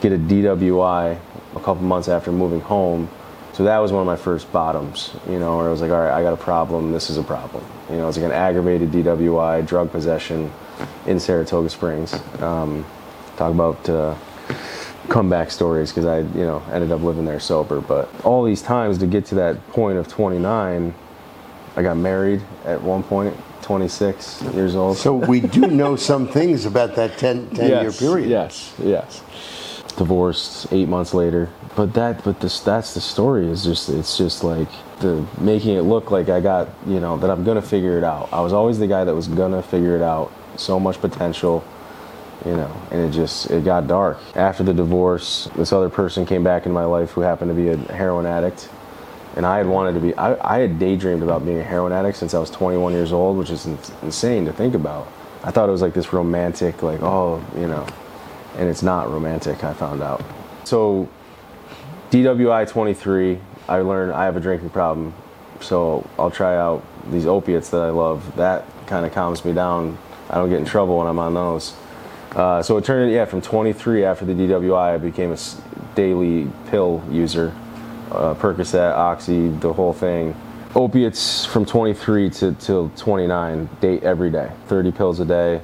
get 0.00 0.12
a 0.12 0.18
DWI 0.18 1.18
a 1.54 1.60
couple 1.60 1.82
months 1.82 2.08
after 2.08 2.32
moving 2.32 2.60
home. 2.60 3.08
So 3.52 3.64
that 3.64 3.78
was 3.78 3.92
one 3.92 4.00
of 4.00 4.06
my 4.06 4.16
first 4.16 4.50
bottoms, 4.52 5.12
you 5.28 5.38
know, 5.38 5.58
where 5.58 5.66
I 5.66 5.70
was 5.70 5.80
like, 5.80 5.90
all 5.90 6.00
right, 6.00 6.12
I 6.12 6.22
got 6.22 6.32
a 6.32 6.36
problem. 6.36 6.92
This 6.92 7.10
is 7.10 7.18
a 7.18 7.22
problem. 7.22 7.64
You 7.90 7.96
know, 7.96 8.08
it's 8.08 8.16
like 8.16 8.26
an 8.26 8.32
aggravated 8.32 8.90
DWI, 8.90 9.66
drug 9.66 9.90
possession 9.90 10.50
in 11.06 11.20
Saratoga 11.20 11.68
Springs. 11.68 12.14
Um, 12.40 12.86
talk 13.36 13.52
about 13.52 13.88
uh, 13.88 14.14
comeback 15.08 15.50
stories 15.50 15.90
because 15.90 16.06
I, 16.06 16.20
you 16.20 16.46
know, 16.46 16.62
ended 16.72 16.92
up 16.92 17.02
living 17.02 17.24
there 17.24 17.40
sober. 17.40 17.80
But 17.80 18.08
all 18.24 18.44
these 18.44 18.62
times 18.62 18.98
to 18.98 19.06
get 19.06 19.26
to 19.26 19.34
that 19.36 19.66
point 19.68 19.98
of 19.98 20.08
29, 20.08 20.94
I 21.76 21.82
got 21.82 21.96
married 21.96 22.42
at 22.64 22.80
one 22.80 23.02
point, 23.02 23.36
26 23.62 24.42
years 24.54 24.74
old. 24.74 24.96
So 24.96 25.14
we 25.14 25.40
do 25.40 25.66
know 25.66 25.96
some 25.96 26.28
things 26.28 26.64
about 26.66 26.94
that 26.96 27.18
10, 27.18 27.50
10 27.50 27.82
year 27.82 27.92
period. 27.92 28.30
Yes, 28.30 28.74
yes. 28.82 29.22
Divorced 30.00 30.72
eight 30.72 30.88
months 30.88 31.12
later, 31.12 31.50
but 31.76 31.92
that, 31.92 32.24
but 32.24 32.40
this, 32.40 32.60
that's 32.60 32.94
the 32.94 33.02
story. 33.02 33.46
Is 33.48 33.64
just, 33.64 33.90
it's 33.90 34.16
just 34.16 34.42
like 34.42 34.68
the 35.00 35.26
making 35.38 35.76
it 35.76 35.82
look 35.82 36.10
like 36.10 36.30
I 36.30 36.40
got, 36.40 36.70
you 36.86 37.00
know, 37.00 37.18
that 37.18 37.28
I'm 37.28 37.44
gonna 37.44 37.60
figure 37.60 37.98
it 37.98 38.02
out. 38.02 38.32
I 38.32 38.40
was 38.40 38.54
always 38.54 38.78
the 38.78 38.86
guy 38.86 39.04
that 39.04 39.14
was 39.14 39.28
gonna 39.28 39.62
figure 39.62 39.94
it 39.96 40.00
out. 40.00 40.32
So 40.56 40.80
much 40.80 41.02
potential, 41.02 41.62
you 42.46 42.56
know, 42.56 42.74
and 42.90 43.02
it 43.02 43.10
just, 43.10 43.50
it 43.50 43.62
got 43.62 43.88
dark. 43.88 44.18
After 44.34 44.62
the 44.62 44.72
divorce, 44.72 45.50
this 45.54 45.70
other 45.70 45.90
person 45.90 46.24
came 46.24 46.42
back 46.42 46.64
into 46.64 46.72
my 46.72 46.86
life 46.86 47.10
who 47.10 47.20
happened 47.20 47.50
to 47.50 47.54
be 47.54 47.68
a 47.68 47.76
heroin 47.92 48.24
addict 48.24 48.70
and 49.36 49.44
I 49.44 49.58
had 49.58 49.66
wanted 49.66 49.92
to 49.92 50.00
be. 50.00 50.14
I, 50.14 50.56
I, 50.56 50.60
had 50.60 50.78
daydreamed 50.78 51.22
about 51.22 51.44
being 51.44 51.58
a 51.58 51.62
heroin 51.62 51.92
addict 51.92 52.16
since 52.16 52.32
I 52.32 52.38
was 52.38 52.50
21 52.50 52.94
years 52.94 53.12
old, 53.12 53.36
which 53.36 53.50
is 53.50 53.66
insane 53.66 54.46
to 54.46 54.52
think 54.52 54.74
about. 54.74 55.06
I 55.44 55.50
thought 55.50 55.68
it 55.68 55.72
was 55.72 55.82
like 55.82 55.94
this 55.94 56.12
romantic, 56.14 56.82
like 56.82 57.02
oh, 57.02 57.44
you 57.54 57.68
know, 57.68 57.86
and 58.56 58.68
it's 58.68 58.82
not 58.82 59.10
romantic. 59.10 59.64
I 59.64 59.74
found 59.74 60.02
out. 60.02 60.22
So, 60.64 61.08
DWI 62.10 62.68
23. 62.68 63.40
I 63.68 63.80
learned 63.80 64.12
I 64.12 64.24
have 64.24 64.36
a 64.36 64.40
drinking 64.40 64.70
problem, 64.70 65.14
so 65.60 66.08
I'll 66.18 66.30
try 66.30 66.56
out 66.56 66.84
these 67.10 67.26
opiates 67.26 67.70
that 67.70 67.82
I 67.82 67.90
love. 67.90 68.36
That 68.36 68.64
kind 68.86 69.06
of 69.06 69.12
calms 69.12 69.44
me 69.44 69.52
down. 69.52 69.96
I 70.28 70.34
don't 70.34 70.48
get 70.48 70.58
in 70.58 70.64
trouble 70.64 70.98
when 70.98 71.06
I'm 71.06 71.18
on 71.18 71.34
those. 71.34 71.74
Uh, 72.32 72.62
so 72.62 72.76
it 72.76 72.84
turned, 72.84 73.12
yeah, 73.12 73.24
from 73.24 73.40
23 73.40 74.04
after 74.04 74.24
the 74.24 74.32
DWI, 74.32 74.94
I 74.94 74.98
became 74.98 75.32
a 75.32 75.38
daily 75.94 76.50
pill 76.68 77.02
user 77.10 77.54
uh, 78.10 78.34
Percocet, 78.34 78.92
Oxy, 78.92 79.48
the 79.48 79.72
whole 79.72 79.92
thing. 79.92 80.34
Opiates 80.74 81.44
from 81.44 81.64
23 81.64 82.30
to 82.30 82.52
till 82.54 82.90
29, 82.96 83.68
date 83.80 84.02
every 84.04 84.30
day, 84.30 84.50
30 84.68 84.92
pills 84.92 85.20
a 85.20 85.24
day, 85.24 85.60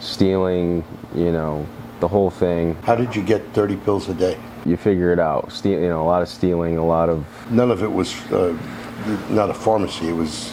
stealing, 0.00 0.82
you 1.14 1.30
know, 1.32 1.66
the 2.00 2.08
whole 2.08 2.30
thing. 2.30 2.74
How 2.82 2.94
did 2.94 3.14
you 3.14 3.22
get 3.22 3.42
30 3.52 3.76
pills 3.76 4.08
a 4.08 4.14
day? 4.14 4.38
You 4.64 4.76
figure 4.76 5.12
it 5.12 5.18
out. 5.18 5.52
Ste- 5.52 5.66
you 5.66 5.88
know, 5.88 6.02
a 6.02 6.04
lot 6.04 6.22
of 6.22 6.28
stealing, 6.28 6.76
a 6.76 6.84
lot 6.84 7.08
of. 7.08 7.24
None 7.50 7.70
of 7.70 7.82
it 7.82 7.90
was 7.90 8.14
uh, 8.32 8.56
not 9.30 9.50
a 9.50 9.54
pharmacy. 9.54 10.08
It 10.08 10.12
was 10.12 10.52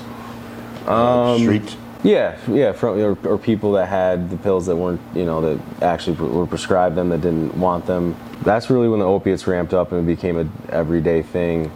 uh, 0.87 1.33
um, 1.33 1.41
street. 1.41 1.77
Yeah, 2.03 2.37
yeah, 2.49 2.73
from 2.73 2.99
or, 2.99 3.17
or, 3.25 3.37
people 3.37 3.71
that 3.73 3.87
had 3.87 4.29
the 4.29 4.35
pills 4.35 4.65
that 4.65 4.75
weren't, 4.75 4.99
you 5.15 5.23
know, 5.23 5.39
that 5.39 5.81
actually 5.81 6.17
were 6.17 6.45
prescribed 6.45 6.97
them 6.97 7.07
that 7.09 7.21
didn't 7.21 7.57
want 7.57 7.85
them. 7.85 8.17
That's 8.41 8.69
really 8.69 8.89
when 8.89 8.99
the 8.99 9.05
opiates 9.05 9.47
ramped 9.47 9.73
up 9.73 9.93
and 9.93 10.01
it 10.01 10.15
became 10.15 10.35
an 10.35 10.51
everyday 10.67 11.21
thing. 11.21 11.71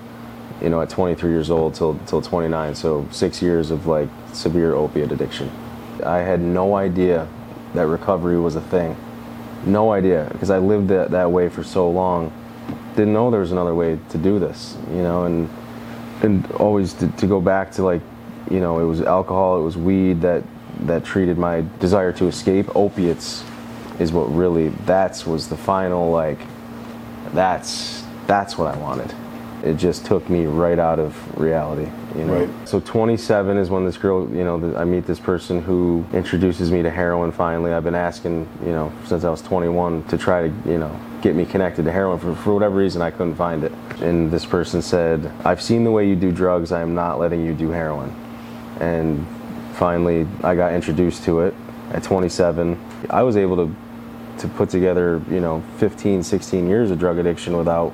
You 0.61 0.69
know, 0.69 0.81
at 0.81 0.89
23 0.89 1.29
years 1.31 1.49
old 1.49 1.75
till 1.75 1.97
till 2.07 2.21
29, 2.21 2.75
so 2.75 3.07
six 3.09 3.41
years 3.41 3.71
of 3.71 3.87
like 3.87 4.09
severe 4.33 4.73
opiate 4.73 5.13
addiction. 5.13 5.49
I 6.03 6.17
had 6.17 6.41
no 6.41 6.75
idea 6.75 7.27
that 7.73 7.87
recovery 7.87 8.37
was 8.37 8.55
a 8.55 8.61
thing. 8.61 8.97
No 9.67 9.91
idea, 9.91 10.29
because 10.31 10.49
I 10.49 10.59
lived 10.59 10.87
that, 10.87 11.11
that 11.11 11.31
way 11.31 11.49
for 11.49 11.63
so 11.63 11.89
long. 11.89 12.31
Didn't 12.95 13.13
know 13.13 13.29
there 13.29 13.41
was 13.41 13.51
another 13.51 13.75
way 13.75 13.99
to 14.09 14.17
do 14.17 14.39
this, 14.39 14.77
you 14.89 15.03
know, 15.03 15.25
and 15.25 15.49
and 16.23 16.49
always 16.53 16.93
to, 16.93 17.07
to 17.09 17.27
go 17.27 17.39
back 17.39 17.71
to 17.73 17.83
like 17.83 18.01
you 18.49 18.59
know, 18.59 18.79
it 18.79 18.85
was 18.85 19.01
alcohol, 19.01 19.59
it 19.59 19.63
was 19.63 19.77
weed 19.77 20.21
that 20.21 20.43
that 20.81 21.03
treated 21.03 21.37
my 21.37 21.65
desire 21.79 22.13
to 22.13 22.27
escape. 22.27 22.73
Opiates 22.75 23.43
is 23.99 24.13
what 24.13 24.25
really 24.33 24.69
that's 24.85 25.25
was 25.25 25.49
the 25.49 25.57
final 25.57 26.11
like 26.11 26.39
that's 27.33 28.05
that's 28.25 28.57
what 28.57 28.73
I 28.73 28.77
wanted. 28.77 29.13
It 29.63 29.75
just 29.75 30.05
took 30.05 30.29
me 30.29 30.45
right 30.45 30.77
out 30.77 30.99
of 30.99 31.39
reality, 31.39 31.89
you 32.15 32.25
know. 32.25 32.45
Right. 32.45 32.67
So 32.67 32.79
27 32.79 33.57
is 33.57 33.69
when 33.69 33.85
this 33.85 33.97
girl, 33.97 34.29
you 34.29 34.43
know, 34.43 34.75
I 34.77 34.85
meet 34.85 35.05
this 35.05 35.19
person 35.19 35.61
who 35.61 36.05
introduces 36.13 36.71
me 36.71 36.83
to 36.83 36.91
heroin. 36.91 37.31
Finally, 37.31 37.73
I've 37.73 37.83
been 37.83 37.95
asking, 37.95 38.47
you 38.63 38.71
know, 38.71 38.93
since 39.05 39.23
I 39.23 39.29
was 39.29 39.41
21 39.41 40.03
to 40.05 40.17
try 40.17 40.47
to, 40.47 40.53
you 40.69 40.77
know, 40.77 40.99
get 41.21 41.35
me 41.35 41.45
connected 41.45 41.85
to 41.85 41.91
heroin. 41.91 42.19
For, 42.19 42.35
for 42.35 42.53
whatever 42.53 42.75
reason, 42.75 43.01
I 43.01 43.09
couldn't 43.09 43.35
find 43.35 43.63
it. 43.63 43.71
And 43.99 44.29
this 44.29 44.45
person 44.45 44.81
said, 44.81 45.31
"I've 45.43 45.61
seen 45.61 45.83
the 45.83 45.91
way 45.91 46.07
you 46.07 46.15
do 46.15 46.31
drugs. 46.31 46.71
I 46.71 46.81
am 46.81 46.93
not 46.93 47.19
letting 47.19 47.43
you 47.43 47.53
do 47.53 47.71
heroin." 47.71 48.13
and 48.79 49.25
finally 49.73 50.27
I 50.43 50.55
got 50.55 50.73
introduced 50.73 51.23
to 51.25 51.41
it 51.41 51.53
at 51.91 52.03
27. 52.03 52.79
I 53.09 53.23
was 53.23 53.37
able 53.37 53.55
to 53.57 53.75
to 54.39 54.47
put 54.49 54.69
together, 54.69 55.19
you 55.31 55.39
know, 55.39 55.63
15, 55.77 56.21
16 56.21 56.67
years 56.67 56.91
of 56.91 56.99
drug 56.99 57.17
addiction 57.17 57.57
without 57.57 57.91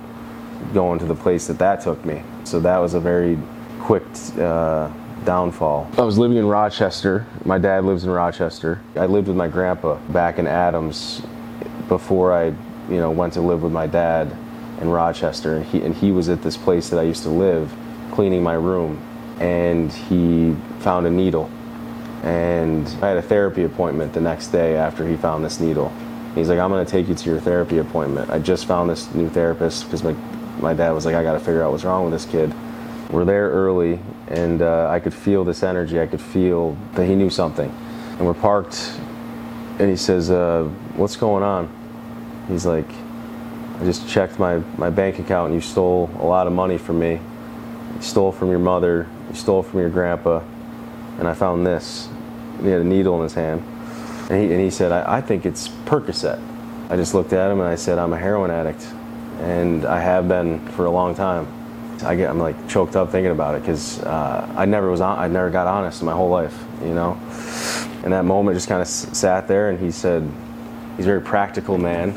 going 0.73 0.99
to 0.99 1.06
the 1.06 1.15
place 1.15 1.47
that 1.47 1.60
that 1.60 1.82
took 1.82 2.04
me. 2.06 2.21
So 2.43 2.60
that 2.60 2.78
was 2.78 2.93
a 2.93 2.99
very 2.99 3.38
quick 3.80 4.04
uh, 4.38 4.91
downfall. 5.26 5.89
I 5.97 6.02
was 6.02 6.17
living 6.17 6.38
in 6.38 6.45
Rochester. 6.45 7.26
My 7.45 7.58
dad 7.58 7.86
lives 7.86 8.04
in 8.04 8.10
Rochester. 8.10 8.82
I 8.95 9.06
lived 9.06 9.28
with 9.28 9.38
my 9.38 9.47
grandpa 9.47 9.95
back 10.10 10.39
in 10.39 10.47
Adams 10.47 11.21
before 11.88 12.34
I, 12.34 12.45
you 12.45 12.97
know, 12.97 13.12
went 13.12 13.34
to 13.34 13.41
live 13.41 13.63
with 13.63 13.71
my 13.71 13.88
dad 13.88 14.36
in 14.82 14.89
Rochester. 14.89 15.58
And 15.58 15.65
he, 15.65 15.82
and 15.82 15.95
he 15.95 16.12
was 16.12 16.30
at 16.30 16.41
this 16.41 16.58
place 16.58 16.89
that 16.89 16.99
I 16.99 17.04
used 17.04 17.23
to 17.23 17.30
live, 17.30 17.73
cleaning 18.12 18.43
my 18.43 18.54
room 18.54 19.02
and 19.39 19.91
he 19.91 20.56
found 20.80 21.06
a 21.06 21.12
needle. 21.12 21.49
And 22.23 22.88
I 23.02 23.10
had 23.10 23.17
a 23.17 23.21
therapy 23.21 23.63
appointment 23.63 24.13
the 24.13 24.21
next 24.21 24.47
day 24.47 24.76
after 24.76 25.08
he 25.08 25.17
found 25.17 25.43
this 25.43 25.60
needle. 25.60 25.91
He's 26.36 26.49
like, 26.49 26.60
I'm 26.60 26.69
gonna 26.69 26.86
take 26.86 27.08
you 27.08 27.15
to 27.15 27.30
your 27.30 27.39
therapy 27.39 27.78
appointment. 27.80 28.30
I 28.30 28.39
just 28.39 28.65
found 28.65 28.89
this 28.89 29.13
new 29.13 29.30
therapist 29.30 29.86
because 29.86 30.04
my, 30.04 30.15
my 30.60 30.74
dad 30.74 30.92
was 30.92 31.06
like, 31.06 31.16
I 31.16 31.24
gotta 31.24 31.39
figure 31.39 31.63
out 31.63 31.72
what's 31.72 31.84
wrong 31.84 32.04
with 32.04 32.13
this 32.13 32.26
kid. 32.26 32.54
We're 33.10 33.26
there 33.26 33.50
early, 33.50 34.00
and 34.28 34.62
uh, 34.62 34.89
I 34.89 35.00
could 35.00 35.13
feel 35.13 35.44
this 35.44 35.63
energy. 35.63 36.00
I 36.00 36.08
could 36.08 36.22
feel 36.22 36.78
that 36.94 37.06
he 37.06 37.16
knew 37.16 37.30
something. 37.30 37.70
And 38.18 38.26
we're 38.26 38.34
parked, 38.34 38.92
and 39.80 39.89
he 39.89 39.96
says, 39.96 40.32
uh, 40.32 40.63
What's 40.96 41.16
going 41.16 41.44
on? 41.44 41.70
He's 42.48 42.66
like, 42.66 42.89
I 43.80 43.84
just 43.86 44.08
checked 44.08 44.39
my, 44.39 44.58
my 44.78 44.89
bank 44.89 45.20
account, 45.20 45.48
and 45.48 45.56
you 45.56 45.62
stole 45.62 46.10
a 46.20 46.26
lot 46.26 46.48
of 46.48 46.54
money 46.54 46.78
from 46.78 47.00
me. 47.00 47.20
You 47.96 48.02
stole 48.02 48.32
from 48.32 48.50
your 48.50 48.60
mother, 48.60 49.08
you 49.30 49.36
stole 49.36 49.63
from 49.63 49.80
your 49.80 49.89
grandpa, 49.89 50.42
and 51.20 51.28
I 51.28 51.34
found 51.34 51.66
this. 51.66 52.10
He 52.62 52.70
had 52.70 52.82
a 52.82 52.86
needle 52.86 53.16
in 53.18 53.24
his 53.24 53.34
hand. 53.34 53.63
And 54.30 54.42
he, 54.42 54.54
and 54.54 54.62
he 54.62 54.70
said, 54.70 54.92
I, 54.92 55.18
I 55.18 55.22
think 55.22 55.46
it's 55.46 55.68
Percocet. 55.68 56.42
I 56.89 56.96
just 56.96 57.13
looked 57.13 57.34
at 57.34 57.52
him 57.52 57.60
and 57.60 57.68
I 57.68 57.76
said, 57.76 57.98
I'm 57.98 58.13
a 58.13 58.18
heroin 58.18 58.52
addict. 58.52 58.88
And 59.39 59.86
I 59.86 60.00
have 60.00 60.28
been 60.28 60.65
for 60.69 60.86
a 60.86 60.91
long 60.91 61.15
time. 61.15 61.48
I 62.04 62.15
get, 62.15 62.30
I'm 62.30 62.39
like 62.39 62.67
choked 62.67 62.96
up 62.96 63.12
thinking 63.12 63.32
about 63.32 63.56
it 63.56 63.62
because 63.62 64.02
uh, 64.02 64.54
I 64.58 64.65
never 64.65 64.89
was 64.89 65.02
on, 65.02 65.19
I 65.19 65.28
never 65.28 65.50
got 65.50 65.67
honest 65.67 66.02
in 66.02 66.06
my 66.06 66.13
whole 66.13 66.30
life, 66.30 66.58
you 66.82 66.93
know. 66.93 67.17
And 68.04 68.12
that 68.12 68.26
moment 68.26 68.58
just 68.58 68.67
kind 68.67 68.82
of 68.82 68.88
s- 68.88 69.17
sat 69.17 69.48
there, 69.48 69.69
and 69.69 69.80
he 69.80 69.91
said, 69.91 70.30
he's 70.98 71.06
a 71.06 71.08
very 71.08 71.22
practical 71.22 71.78
man. 71.78 72.13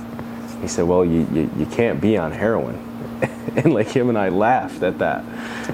He 0.61 0.69
said, 0.69 0.85
well, 0.87 1.05
you, 1.05 1.29
you, 1.33 1.51
you 1.57 1.67
can't 1.67 2.01
be 2.01 2.17
on 2.17 2.33
heroin. 2.33 2.83
and 3.57 3.73
like 3.73 3.89
him 3.89 4.09
and 4.09 4.19
I 4.19 4.29
laughed 4.29 4.83
at 4.83 4.99
that. 4.99 5.25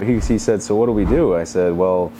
He, 0.02 0.14
he 0.20 0.38
said, 0.38 0.62
So 0.62 0.76
what 0.76 0.86
do 0.86 0.92
we 0.92 1.04
do? 1.04 1.34
I 1.34 1.44
said, 1.44 1.72
Well, 1.76 2.12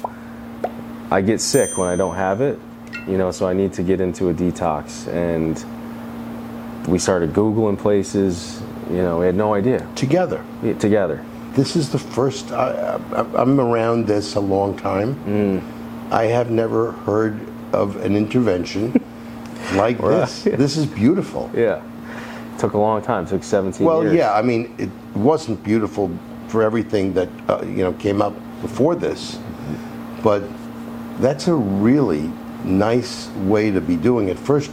I 1.11 1.21
get 1.21 1.41
sick 1.41 1.77
when 1.77 1.89
I 1.89 1.97
don't 1.97 2.15
have 2.15 2.41
it, 2.41 2.59
you 3.07 3.19
know, 3.19 3.31
so 3.31 3.47
I 3.47 3.53
need 3.53 3.73
to 3.75 3.83
get 3.83 4.01
into 4.01 4.31
a 4.31 4.35
detox. 4.35 5.07
And 5.09 5.57
we 6.89 6.99
started 6.99 7.33
Googling 7.33 7.79
places, 7.79 8.63
you 8.91 8.99
know, 8.99 9.19
we 9.19 9.27
had 9.27 9.35
no 9.35 9.55
idea. 9.55 9.87
Together. 9.95 10.45
Yeah, 10.63 10.75
together. 10.75 11.25
This 11.55 11.77
is 11.77 11.91
the 11.91 11.99
first, 11.99 12.51
I, 12.53 12.99
am 13.37 13.61
around 13.61 14.07
this 14.07 14.37
a 14.37 14.41
long 14.41 14.77
time. 14.77 15.15
Mm. 15.27 16.13
I 16.13 16.25
have 16.25 16.51
never 16.51 16.93
heard 16.93 17.41
of 17.73 17.97
an 17.97 18.17
intervention 18.17 18.93
like 19.75 19.99
this. 19.99 20.45
This 20.45 20.77
is 20.77 20.87
beautiful. 20.87 21.51
Yeah 21.55 21.83
took 22.63 22.75
a 22.75 22.79
long 22.79 23.03
time. 23.03 23.25
It 23.25 23.31
took 23.31 23.43
17 23.43 23.85
well, 23.85 24.05
years. 24.05 24.15
yeah. 24.15 24.33
I 24.33 24.41
mean, 24.41 24.73
it 24.79 24.89
wasn't 25.17 25.63
beautiful 25.65 26.17
for 26.47 26.63
everything 26.63 27.13
that 27.15 27.29
uh, 27.49 27.63
you 27.65 27.83
know 27.85 27.93
came 27.95 28.23
up 28.23 28.35
before 28.61 28.95
this, 28.95 29.39
but 30.23 30.43
that's 31.19 31.49
a 31.49 31.55
really 31.55 32.31
nice 32.65 33.29
way 33.51 33.73
to 33.73 33.81
be 33.81 33.97
doing 33.97 34.29
it. 34.29 34.39
First, 34.39 34.71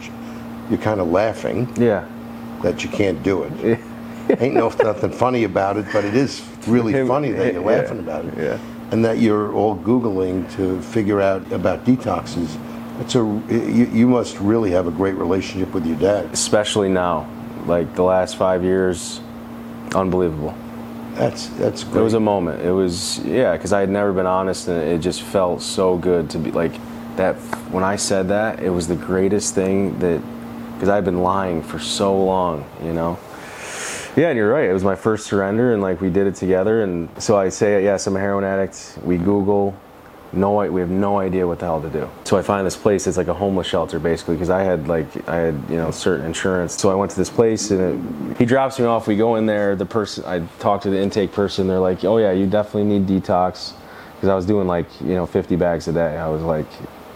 you're 0.69 0.79
kind 0.79 0.99
of 1.01 1.07
laughing. 1.09 1.67
Yeah. 1.77 2.07
That 2.61 2.83
you 2.83 2.89
can't 2.89 3.23
do 3.23 3.43
it. 3.43 3.79
Ain't 4.39 4.53
no 4.53 4.69
nothing 4.69 5.11
funny 5.11 5.43
about 5.43 5.77
it, 5.77 5.85
but 5.91 6.05
it 6.05 6.15
is 6.15 6.43
really 6.67 6.93
funny 7.07 7.31
that 7.31 7.53
you're 7.53 7.63
laughing 7.75 7.99
about 7.99 8.25
it. 8.25 8.37
Yeah. 8.37 8.59
and 8.91 9.03
that 9.05 9.17
you're 9.19 9.53
all 9.53 9.75
Googling 9.77 10.51
to 10.55 10.81
figure 10.81 11.19
out 11.21 11.51
about 11.51 11.83
detoxes. 11.85 12.57
It's 13.01 13.15
a 13.15 13.19
you, 13.19 13.89
you 13.91 14.07
must 14.07 14.39
really 14.39 14.71
have 14.71 14.87
a 14.87 14.91
great 14.91 15.15
relationship 15.15 15.73
with 15.73 15.85
your 15.85 15.97
dad. 15.97 16.29
especially 16.31 16.89
now. 16.89 17.27
Like 17.65 17.95
the 17.95 18.03
last 18.03 18.35
five 18.37 18.63
years, 18.63 19.19
unbelievable. 19.95 20.55
That's 21.13 21.47
that's 21.47 21.83
It 21.83 21.93
was 21.95 22.13
a 22.13 22.19
moment. 22.19 22.61
It 22.61 22.71
was 22.71 23.19
yeah, 23.25 23.53
because 23.53 23.73
I 23.73 23.79
had 23.81 23.89
never 23.89 24.13
been 24.13 24.25
honest, 24.25 24.67
and 24.67 24.81
it 24.81 24.99
just 24.99 25.21
felt 25.21 25.61
so 25.61 25.97
good 25.97 26.29
to 26.31 26.37
be 26.37 26.51
like 26.51 26.73
that. 27.17 27.35
When 27.71 27.83
I 27.83 27.95
said 27.97 28.29
that, 28.29 28.59
it 28.61 28.69
was 28.69 28.87
the 28.87 28.95
greatest 28.95 29.55
thing 29.55 29.97
that 29.99 30.21
because 30.73 30.87
I'd 30.89 31.03
been 31.03 31.21
lying 31.21 31.61
for 31.61 31.79
so 31.79 32.17
long, 32.23 32.63
you 32.83 32.93
know. 32.93 33.19
Yeah, 34.15 34.29
and 34.29 34.37
you're 34.37 34.51
right. 34.51 34.69
It 34.69 34.73
was 34.73 34.83
my 34.83 34.95
first 34.95 35.27
surrender, 35.27 35.73
and 35.73 35.81
like 35.81 36.01
we 36.01 36.09
did 36.09 36.27
it 36.27 36.35
together. 36.35 36.83
And 36.83 37.09
so 37.21 37.37
I 37.37 37.49
say, 37.49 37.83
yes, 37.83 38.07
I'm 38.07 38.15
a 38.15 38.19
heroin 38.19 38.43
addict. 38.43 38.97
We 39.03 39.17
Google, 39.17 39.75
no, 40.31 40.57
we 40.69 40.81
have 40.81 40.89
no 40.89 41.19
idea 41.19 41.47
what 41.47 41.59
the 41.59 41.65
hell 41.65 41.81
to 41.81 41.89
do. 41.89 42.09
So 42.23 42.37
I 42.37 42.41
find 42.41 42.65
this 42.65 42.75
place. 42.75 43.07
It's 43.07 43.17
like 43.17 43.27
a 43.27 43.33
homeless 43.33 43.67
shelter, 43.67 43.99
basically, 43.99 44.35
because 44.35 44.49
I 44.49 44.61
had 44.63 44.87
like 44.87 45.27
I 45.27 45.37
had 45.37 45.55
you 45.69 45.77
know 45.77 45.91
certain 45.91 46.25
insurance. 46.25 46.79
So 46.79 46.91
I 46.91 46.95
went 46.95 47.11
to 47.11 47.17
this 47.17 47.29
place, 47.29 47.71
and 47.71 48.31
it, 48.31 48.37
he 48.37 48.45
drops 48.45 48.79
me 48.79 48.85
off. 48.85 49.07
We 49.07 49.15
go 49.15 49.35
in 49.35 49.45
there. 49.45 49.75
The 49.75 49.85
person 49.85 50.23
I 50.25 50.45
talk 50.59 50.81
to 50.81 50.89
the 50.89 50.99
intake 50.99 51.31
person. 51.31 51.67
They're 51.67 51.79
like, 51.79 52.03
oh 52.03 52.17
yeah, 52.17 52.31
you 52.31 52.45
definitely 52.47 52.99
need 52.99 53.07
detox, 53.07 53.73
because 54.15 54.29
I 54.29 54.35
was 54.35 54.45
doing 54.45 54.67
like 54.67 54.87
you 55.01 55.15
know 55.15 55.25
50 55.25 55.55
bags 55.55 55.87
a 55.87 55.93
day. 55.93 56.17
I 56.17 56.27
was 56.27 56.43
like, 56.43 56.67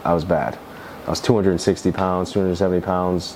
I 0.03 0.13
was 0.13 0.25
bad. 0.25 0.58
I 1.06 1.10
was 1.10 1.19
260 1.19 1.91
pounds, 1.91 2.32
270 2.32 2.82
pounds. 2.82 3.36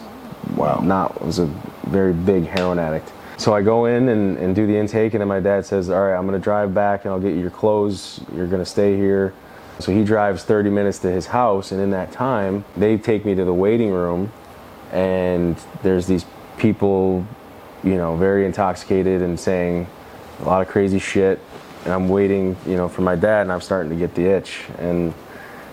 Wow. 0.56 0.80
Not 0.80 1.24
was 1.24 1.40
a 1.40 1.48
very 1.88 2.14
big 2.14 2.46
heroin 2.46 2.80
addict. 2.80 3.12
So 3.38 3.54
I 3.54 3.62
go 3.62 3.86
in 3.86 4.10
and, 4.10 4.38
and 4.38 4.56
do 4.56 4.66
the 4.66 4.76
intake, 4.76 5.14
and 5.14 5.22
then 5.22 5.28
my 5.28 5.40
dad 5.40 5.66
says, 5.66 5.90
All 5.90 6.02
right, 6.02 6.18
I'm 6.18 6.26
gonna 6.26 6.40
drive 6.40 6.74
back 6.74 7.06
and 7.06 7.14
I'll 7.14 7.20
get 7.20 7.34
you 7.34 7.40
your 7.40 7.52
clothes. 7.52 8.20
You're 8.36 8.48
gonna 8.48 8.66
stay 8.66 8.98
here. 8.98 9.34
So 9.80 9.92
he 9.92 10.04
drives 10.04 10.44
30 10.44 10.72
minutes 10.72 11.00
to 11.00 11.12
his 11.12 11.28
house, 11.28 11.72
and 11.72 11.80
in 11.80 11.92
that 11.92 12.12
time, 12.12 12.66
they 12.76 12.98
take 12.98 13.26
me 13.26 13.36
to 13.36 13.46
the 13.46 13.54
waiting 13.54 13.92
room, 13.92 14.32
and 14.92 15.56
there's 15.84 16.08
these 16.08 16.26
people, 16.58 17.26
you 17.84 17.96
know, 17.96 18.16
very 18.16 18.48
intoxicated 18.48 19.22
and 19.22 19.40
saying 19.40 19.86
a 20.42 20.46
lot 20.46 20.64
of 20.64 20.68
crazy 20.68 20.98
shit. 20.98 21.40
And 21.86 21.94
I'm 21.94 22.10
waiting, 22.10 22.58
you 22.66 22.76
know, 22.76 22.90
for 22.90 23.04
my 23.04 23.16
dad, 23.16 23.42
and 23.44 23.52
I'm 23.52 23.62
starting 23.62 23.92
to 23.92 23.96
get 23.96 24.16
the 24.16 24.26
itch. 24.26 24.64
And 24.80 25.14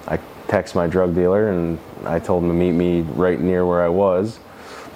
I 0.07 0.19
text 0.49 0.75
my 0.75 0.87
drug 0.87 1.15
dealer, 1.15 1.49
and 1.49 1.79
I 2.05 2.19
told 2.19 2.43
him 2.43 2.51
to 2.51 2.55
meet 2.55 2.73
me 2.73 3.01
right 3.01 3.41
near 3.41 3.65
where 3.65 3.83
I 3.83 3.89
was. 3.89 4.39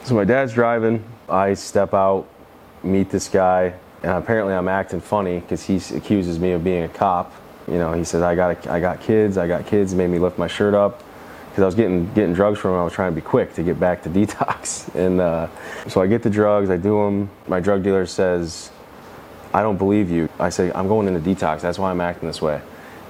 So 0.05 0.15
my 0.15 0.25
dad's 0.25 0.53
driving. 0.53 1.03
I 1.31 1.55
step 1.55 1.95
out, 1.95 2.29
meet 2.83 3.11
this 3.11 3.29
guy, 3.29 3.75
and 4.03 4.13
apparently 4.13 4.55
I'm 4.55 4.69
acting 4.69 5.01
funny 5.01 5.41
because 5.41 5.65
he 5.65 5.77
accuses 5.97 6.39
me 6.39 6.53
of 6.53 6.65
being 6.65 6.85
a 6.85 6.89
cop. 6.89 7.33
You 7.67 7.79
know, 7.79 7.93
he 7.93 8.05
says 8.05 8.23
I 8.23 8.35
got 8.35 8.67
I 8.67 8.81
got 8.81 9.01
kids, 9.01 9.37
I 9.37 9.47
got 9.47 9.67
kids. 9.67 9.95
Made 9.95 10.09
me 10.11 10.19
lift 10.19 10.39
my 10.39 10.47
shirt 10.47 10.75
up 10.75 11.03
because 11.51 11.63
I 11.63 11.67
was 11.67 11.75
getting 11.75 12.13
getting 12.15 12.35
drugs 12.35 12.59
from 12.59 12.73
him. 12.73 12.79
I 12.79 12.85
was 12.85 12.93
trying 12.93 13.13
to 13.13 13.15
be 13.15 13.21
quick 13.21 13.55
to 13.55 13.63
get 13.63 13.79
back 13.79 14.03
to 14.05 14.09
detox, 14.11 14.95
and 14.95 15.21
uh, 15.21 15.49
so 15.89 16.01
I 16.01 16.07
get 16.07 16.23
the 16.23 16.31
drugs. 16.31 16.71
I 16.71 16.77
do 16.77 17.05
them. 17.05 17.31
My 17.47 17.61
drug 17.61 17.83
dealer 17.83 18.07
says, 18.07 18.71
"I 19.53 19.63
don't 19.63 19.77
believe 19.77 20.11
you." 20.11 20.29
I 20.39 20.49
say, 20.51 20.73
"I'm 20.75 20.89
going 20.89 21.09
into 21.09 21.21
detox. 21.21 21.61
That's 21.61 21.79
why 21.79 21.91
I'm 21.91 22.01
acting 22.01 22.29
this 22.29 22.41
way." 22.41 22.61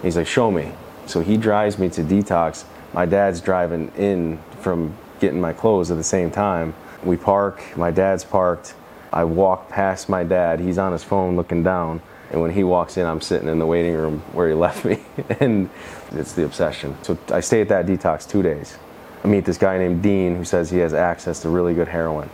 He's 0.03 0.17
like, 0.17 0.27
"Show 0.27 0.51
me." 0.51 0.73
So 1.07 1.21
he 1.21 1.37
drives 1.37 1.79
me 1.79 1.89
to 1.91 2.03
detox. 2.03 2.65
My 2.93 3.07
dad's 3.07 3.41
driving 3.41 3.93
in 3.97 4.39
from 4.61 4.97
getting 5.21 5.41
my 5.41 5.53
clothes 5.53 5.91
at 5.91 5.97
the 5.97 6.05
same 6.05 6.31
time. 6.31 6.75
We 7.03 7.17
park. 7.17 7.77
My 7.77 7.91
dad's 7.91 8.25
parked. 8.25 8.75
I 9.13 9.25
walk 9.25 9.69
past 9.69 10.09
my 10.09 10.25
dad. 10.25 10.61
He's 10.61 10.79
on 10.79 10.93
his 10.93 11.05
phone 11.05 11.37
looking 11.37 11.63
down. 11.63 12.03
And 12.31 12.43
when 12.43 12.51
he 12.51 12.63
walks 12.63 12.97
in, 12.97 13.07
I'm 13.07 13.21
sitting 13.21 13.49
in 13.49 13.59
the 13.59 13.67
waiting 13.67 13.95
room 13.95 14.21
where 14.33 14.49
he 14.49 14.55
left 14.67 14.85
me. 14.85 15.01
and 15.41 15.71
it's 16.13 16.33
the 16.33 16.45
obsession. 16.45 16.97
So 17.03 17.17
I 17.31 17.41
stay 17.41 17.61
at 17.61 17.69
that 17.69 17.87
detox 17.87 18.29
two 18.29 18.43
days. 18.43 18.77
I 19.25 19.29
meet 19.29 19.45
this 19.45 19.59
guy 19.59 19.79
named 19.79 20.03
Dean 20.03 20.37
who 20.37 20.45
says 20.45 20.71
he 20.71 20.79
has 20.79 20.95
access 20.95 21.41
to 21.43 21.49
really 21.49 21.75
good 21.75 21.89
heroin. 21.89 22.31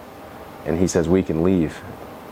And 0.66 0.78
he 0.78 0.86
says, 0.86 1.08
We 1.08 1.22
can 1.22 1.42
leave. 1.42 1.80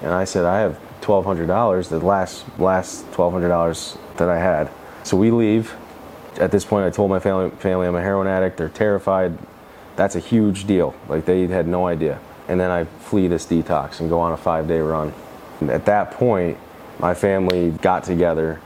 And 0.03 0.11
I 0.13 0.25
said, 0.25 0.45
I 0.45 0.61
have 0.61 0.79
$1,200, 1.01 1.89
the 1.89 1.99
last, 2.01 2.45
last 2.59 3.07
$1,200 3.13 4.17
that 4.17 4.29
I 4.29 4.39
had. 4.39 4.71
So 5.05 5.17
we 5.17 5.31
leave. 5.31 5.75
At 6.39 6.51
this 6.51 6.65
point, 6.65 6.87
I 6.87 6.91
told 6.91 7.11
my 7.11 7.19
family, 7.19 7.51
family 7.51 7.87
I'm 7.87 7.95
a 7.95 8.01
heroin 8.01 8.27
addict. 8.27 8.57
They're 8.57 8.69
terrified. 8.69 9.37
That's 9.97 10.17
a 10.17 10.19
huge 10.19 10.67
deal. 10.67 10.95
Like, 11.09 11.25
they 11.25 11.47
had 11.47 11.69
no 11.69 11.87
idea. 11.87 12.19
And 12.53 12.61
then 12.61 12.71
I 12.71 12.85
flee 12.85 13.29
this 13.29 13.47
detox 13.47 14.01
and 14.01 14.11
go 14.11 14.21
on 14.21 14.33
a 14.33 14.37
five 14.37 14.69
day 14.69 14.81
run. 14.81 15.15
And 15.61 15.71
at 15.71 15.87
that 15.87 16.11
point, 16.11 16.59
my 16.99 17.15
family 17.15 17.71
got 17.71 18.05
together 18.05 18.61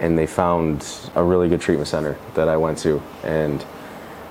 and 0.00 0.16
they 0.16 0.26
found 0.26 0.88
a 1.14 1.22
really 1.22 1.50
good 1.50 1.60
treatment 1.60 1.88
center 1.88 2.16
that 2.36 2.48
I 2.48 2.56
went 2.56 2.78
to. 2.78 3.02
And 3.22 3.62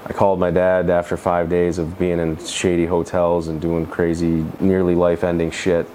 I 0.04 0.14
called 0.14 0.40
my 0.40 0.50
dad 0.50 0.90
after 0.90 1.16
five 1.16 1.48
days 1.48 1.78
of 1.78 2.00
being 2.00 2.18
in 2.18 2.44
shady 2.44 2.88
hotels 2.88 3.50
and 3.50 3.62
doing 3.62 3.86
crazy, 3.86 4.44
nearly 4.60 4.96
life 4.96 5.24
ending 5.24 5.52
shit. 5.52 5.88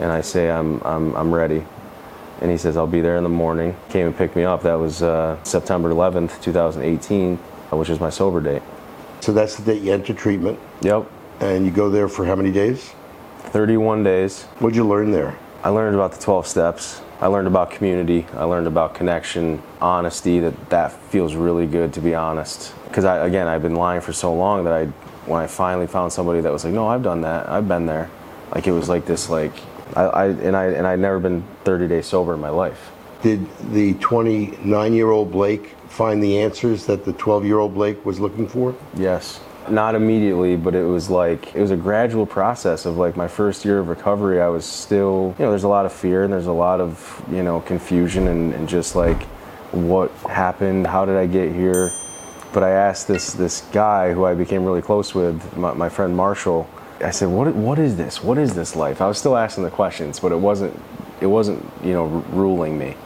And 0.00 0.10
I 0.10 0.22
say, 0.22 0.50
I'm, 0.50 0.80
I'm, 0.82 1.14
I'm 1.14 1.32
ready. 1.32 1.64
And 2.40 2.50
he 2.50 2.58
says, 2.58 2.76
I'll 2.76 2.88
be 2.88 3.00
there 3.00 3.16
in 3.16 3.22
the 3.22 3.28
morning. 3.28 3.76
Came 3.90 4.08
and 4.08 4.16
picked 4.16 4.34
me 4.34 4.42
up. 4.42 4.64
That 4.64 4.74
was 4.74 5.04
uh, 5.04 5.40
September 5.44 5.92
11th, 5.92 6.42
2018, 6.42 7.36
which 7.70 7.90
is 7.90 8.00
my 8.00 8.10
sober 8.10 8.40
date. 8.40 8.62
so 9.20 9.32
that's 9.32 9.54
the 9.54 9.62
date 9.62 9.82
you 9.82 9.92
enter 9.92 10.12
treatment, 10.12 10.58
Yep, 10.82 11.12
and 11.40 11.64
you 11.64 11.70
go 11.70 11.90
there 11.90 12.08
for 12.08 12.24
how 12.24 12.36
many 12.36 12.50
days? 12.50 12.92
31 13.38 14.02
days. 14.02 14.44
What'd 14.58 14.76
you 14.76 14.86
learn 14.86 15.12
there? 15.12 15.38
I 15.62 15.70
learned 15.70 15.94
about 15.94 16.12
the 16.12 16.22
12 16.22 16.46
steps. 16.46 17.00
I 17.20 17.28
learned 17.28 17.46
about 17.46 17.70
community. 17.70 18.26
I 18.34 18.44
learned 18.44 18.66
about 18.66 18.94
connection, 18.94 19.62
honesty. 19.80 20.38
That 20.38 20.70
that 20.70 20.92
feels 20.92 21.34
really 21.34 21.66
good 21.66 21.94
to 21.94 22.00
be 22.00 22.14
honest. 22.14 22.74
Because 22.84 23.04
I 23.04 23.26
again, 23.26 23.46
I've 23.46 23.62
been 23.62 23.74
lying 23.74 24.00
for 24.00 24.12
so 24.12 24.34
long 24.34 24.64
that 24.64 24.72
I, 24.72 24.84
when 25.26 25.42
I 25.42 25.46
finally 25.46 25.86
found 25.86 26.12
somebody 26.12 26.40
that 26.40 26.52
was 26.52 26.64
like, 26.64 26.74
no, 26.74 26.86
I've 26.86 27.02
done 27.02 27.22
that. 27.22 27.48
I've 27.48 27.66
been 27.66 27.86
there. 27.86 28.10
Like 28.54 28.66
it 28.66 28.72
was 28.72 28.88
like 28.88 29.06
this 29.06 29.30
like, 29.30 29.52
I, 29.96 30.02
I 30.02 30.26
and 30.26 30.56
I 30.56 30.66
and 30.66 30.86
I'd 30.86 31.00
never 31.00 31.18
been 31.18 31.42
30 31.64 31.88
days 31.88 32.06
sober 32.06 32.34
in 32.34 32.40
my 32.40 32.50
life. 32.50 32.92
Did 33.22 33.46
the 33.72 33.94
29 33.94 34.92
year 34.92 35.10
old 35.10 35.32
Blake 35.32 35.74
find 35.88 36.22
the 36.22 36.38
answers 36.38 36.84
that 36.86 37.04
the 37.04 37.14
12 37.14 37.46
year 37.46 37.58
old 37.58 37.74
Blake 37.74 38.04
was 38.04 38.20
looking 38.20 38.46
for? 38.46 38.74
Yes. 38.94 39.40
Not 39.70 39.94
immediately, 39.94 40.56
but 40.56 40.74
it 40.74 40.84
was 40.84 41.10
like 41.10 41.54
it 41.54 41.60
was 41.60 41.70
a 41.70 41.76
gradual 41.76 42.26
process 42.26 42.86
of 42.86 42.96
like 42.96 43.16
my 43.16 43.28
first 43.28 43.64
year 43.64 43.78
of 43.78 43.88
recovery. 43.88 44.40
I 44.40 44.48
was 44.48 44.64
still, 44.64 45.34
you 45.38 45.44
know, 45.44 45.50
there's 45.50 45.64
a 45.64 45.68
lot 45.68 45.86
of 45.86 45.92
fear 45.92 46.24
and 46.24 46.32
there's 46.32 46.46
a 46.46 46.52
lot 46.52 46.80
of, 46.80 47.22
you 47.30 47.42
know, 47.42 47.60
confusion 47.60 48.28
and, 48.28 48.54
and 48.54 48.68
just 48.68 48.94
like 48.94 49.22
what 49.72 50.10
happened, 50.28 50.86
how 50.86 51.04
did 51.04 51.16
I 51.16 51.26
get 51.26 51.52
here? 51.52 51.90
But 52.52 52.62
I 52.62 52.70
asked 52.70 53.08
this 53.08 53.32
this 53.32 53.62
guy 53.72 54.12
who 54.12 54.24
I 54.24 54.34
became 54.34 54.64
really 54.64 54.82
close 54.82 55.14
with, 55.14 55.56
my, 55.56 55.74
my 55.74 55.88
friend 55.88 56.16
Marshall. 56.16 56.68
I 57.00 57.10
said, 57.10 57.28
"What 57.28 57.54
what 57.54 57.78
is 57.78 57.96
this? 57.96 58.22
What 58.22 58.38
is 58.38 58.54
this 58.54 58.74
life?" 58.74 59.00
I 59.00 59.06
was 59.06 59.18
still 59.18 59.36
asking 59.36 59.64
the 59.64 59.70
questions, 59.70 60.20
but 60.20 60.32
it 60.32 60.38
wasn't 60.38 60.80
it 61.20 61.26
wasn't 61.26 61.64
you 61.84 61.92
know 61.92 62.06
ruling 62.30 62.78
me. 62.78 62.96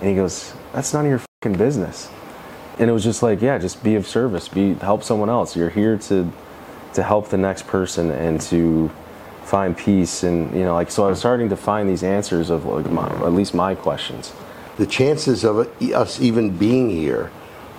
And 0.00 0.08
he 0.08 0.14
goes, 0.14 0.54
"That's 0.72 0.92
none 0.92 1.06
of 1.06 1.10
your 1.42 1.56
business." 1.56 2.08
And 2.80 2.88
it 2.90 2.92
was 2.92 3.04
just 3.04 3.22
like 3.22 3.40
yeah 3.42 3.58
just 3.58 3.82
be 3.84 3.94
of 3.94 4.06
service 4.06 4.48
be 4.48 4.74
help 4.74 5.02
someone 5.04 5.28
else 5.30 5.54
you're 5.56 5.70
here 5.70 5.96
to 5.98 6.30
to 6.94 7.02
help 7.02 7.28
the 7.28 7.36
next 7.38 7.66
person 7.68 8.10
and 8.10 8.40
to 8.40 8.90
find 9.44 9.76
peace 9.76 10.22
and 10.24 10.52
you 10.54 10.64
know 10.64 10.74
like 10.74 10.90
so 10.90 11.04
i 11.06 11.08
was 11.08 11.18
starting 11.18 11.48
to 11.48 11.56
find 11.56 11.88
these 11.88 12.02
answers 12.02 12.50
of 12.50 12.64
like 12.64 12.90
my, 12.90 13.06
at 13.28 13.32
least 13.32 13.54
my 13.54 13.74
questions 13.74 14.32
The 14.78 14.86
chances 14.86 15.44
of 15.44 15.54
us 15.92 16.20
even 16.20 16.56
being 16.56 16.88
here 16.90 17.30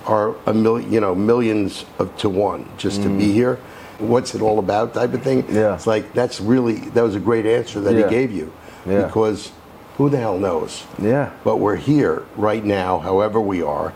are 0.06 0.34
a 0.46 0.54
million, 0.54 0.92
you 0.92 1.00
know, 1.00 1.14
millions 1.14 1.84
of 1.98 2.06
to 2.22 2.28
one 2.28 2.62
just 2.78 3.02
to 3.02 3.08
be 3.08 3.32
here. 3.32 3.56
What's 3.98 4.34
it 4.36 4.42
all 4.42 4.58
about, 4.58 4.94
type 4.94 5.12
of 5.14 5.22
thing. 5.22 5.42
Mm. 5.42 5.54
Yeah. 5.54 5.74
It's 5.74 5.86
like 5.86 6.04
that's 6.12 6.40
really 6.40 6.76
that 6.94 7.02
was 7.02 7.16
a 7.16 7.20
great 7.20 7.46
answer 7.46 7.80
that 7.82 7.94
Yeah. 7.94 8.04
he 8.04 8.10
gave 8.18 8.30
you, 8.38 8.46
Yeah. 8.86 9.06
because 9.06 9.50
who 9.98 10.10
the 10.10 10.18
hell 10.18 10.38
knows? 10.38 10.84
yeah 11.00 11.30
But 11.44 11.56
we're 11.64 11.80
here 11.92 12.22
right 12.36 12.64
now, 12.64 12.98
however 13.00 13.40
we 13.40 13.62
are, 13.62 13.92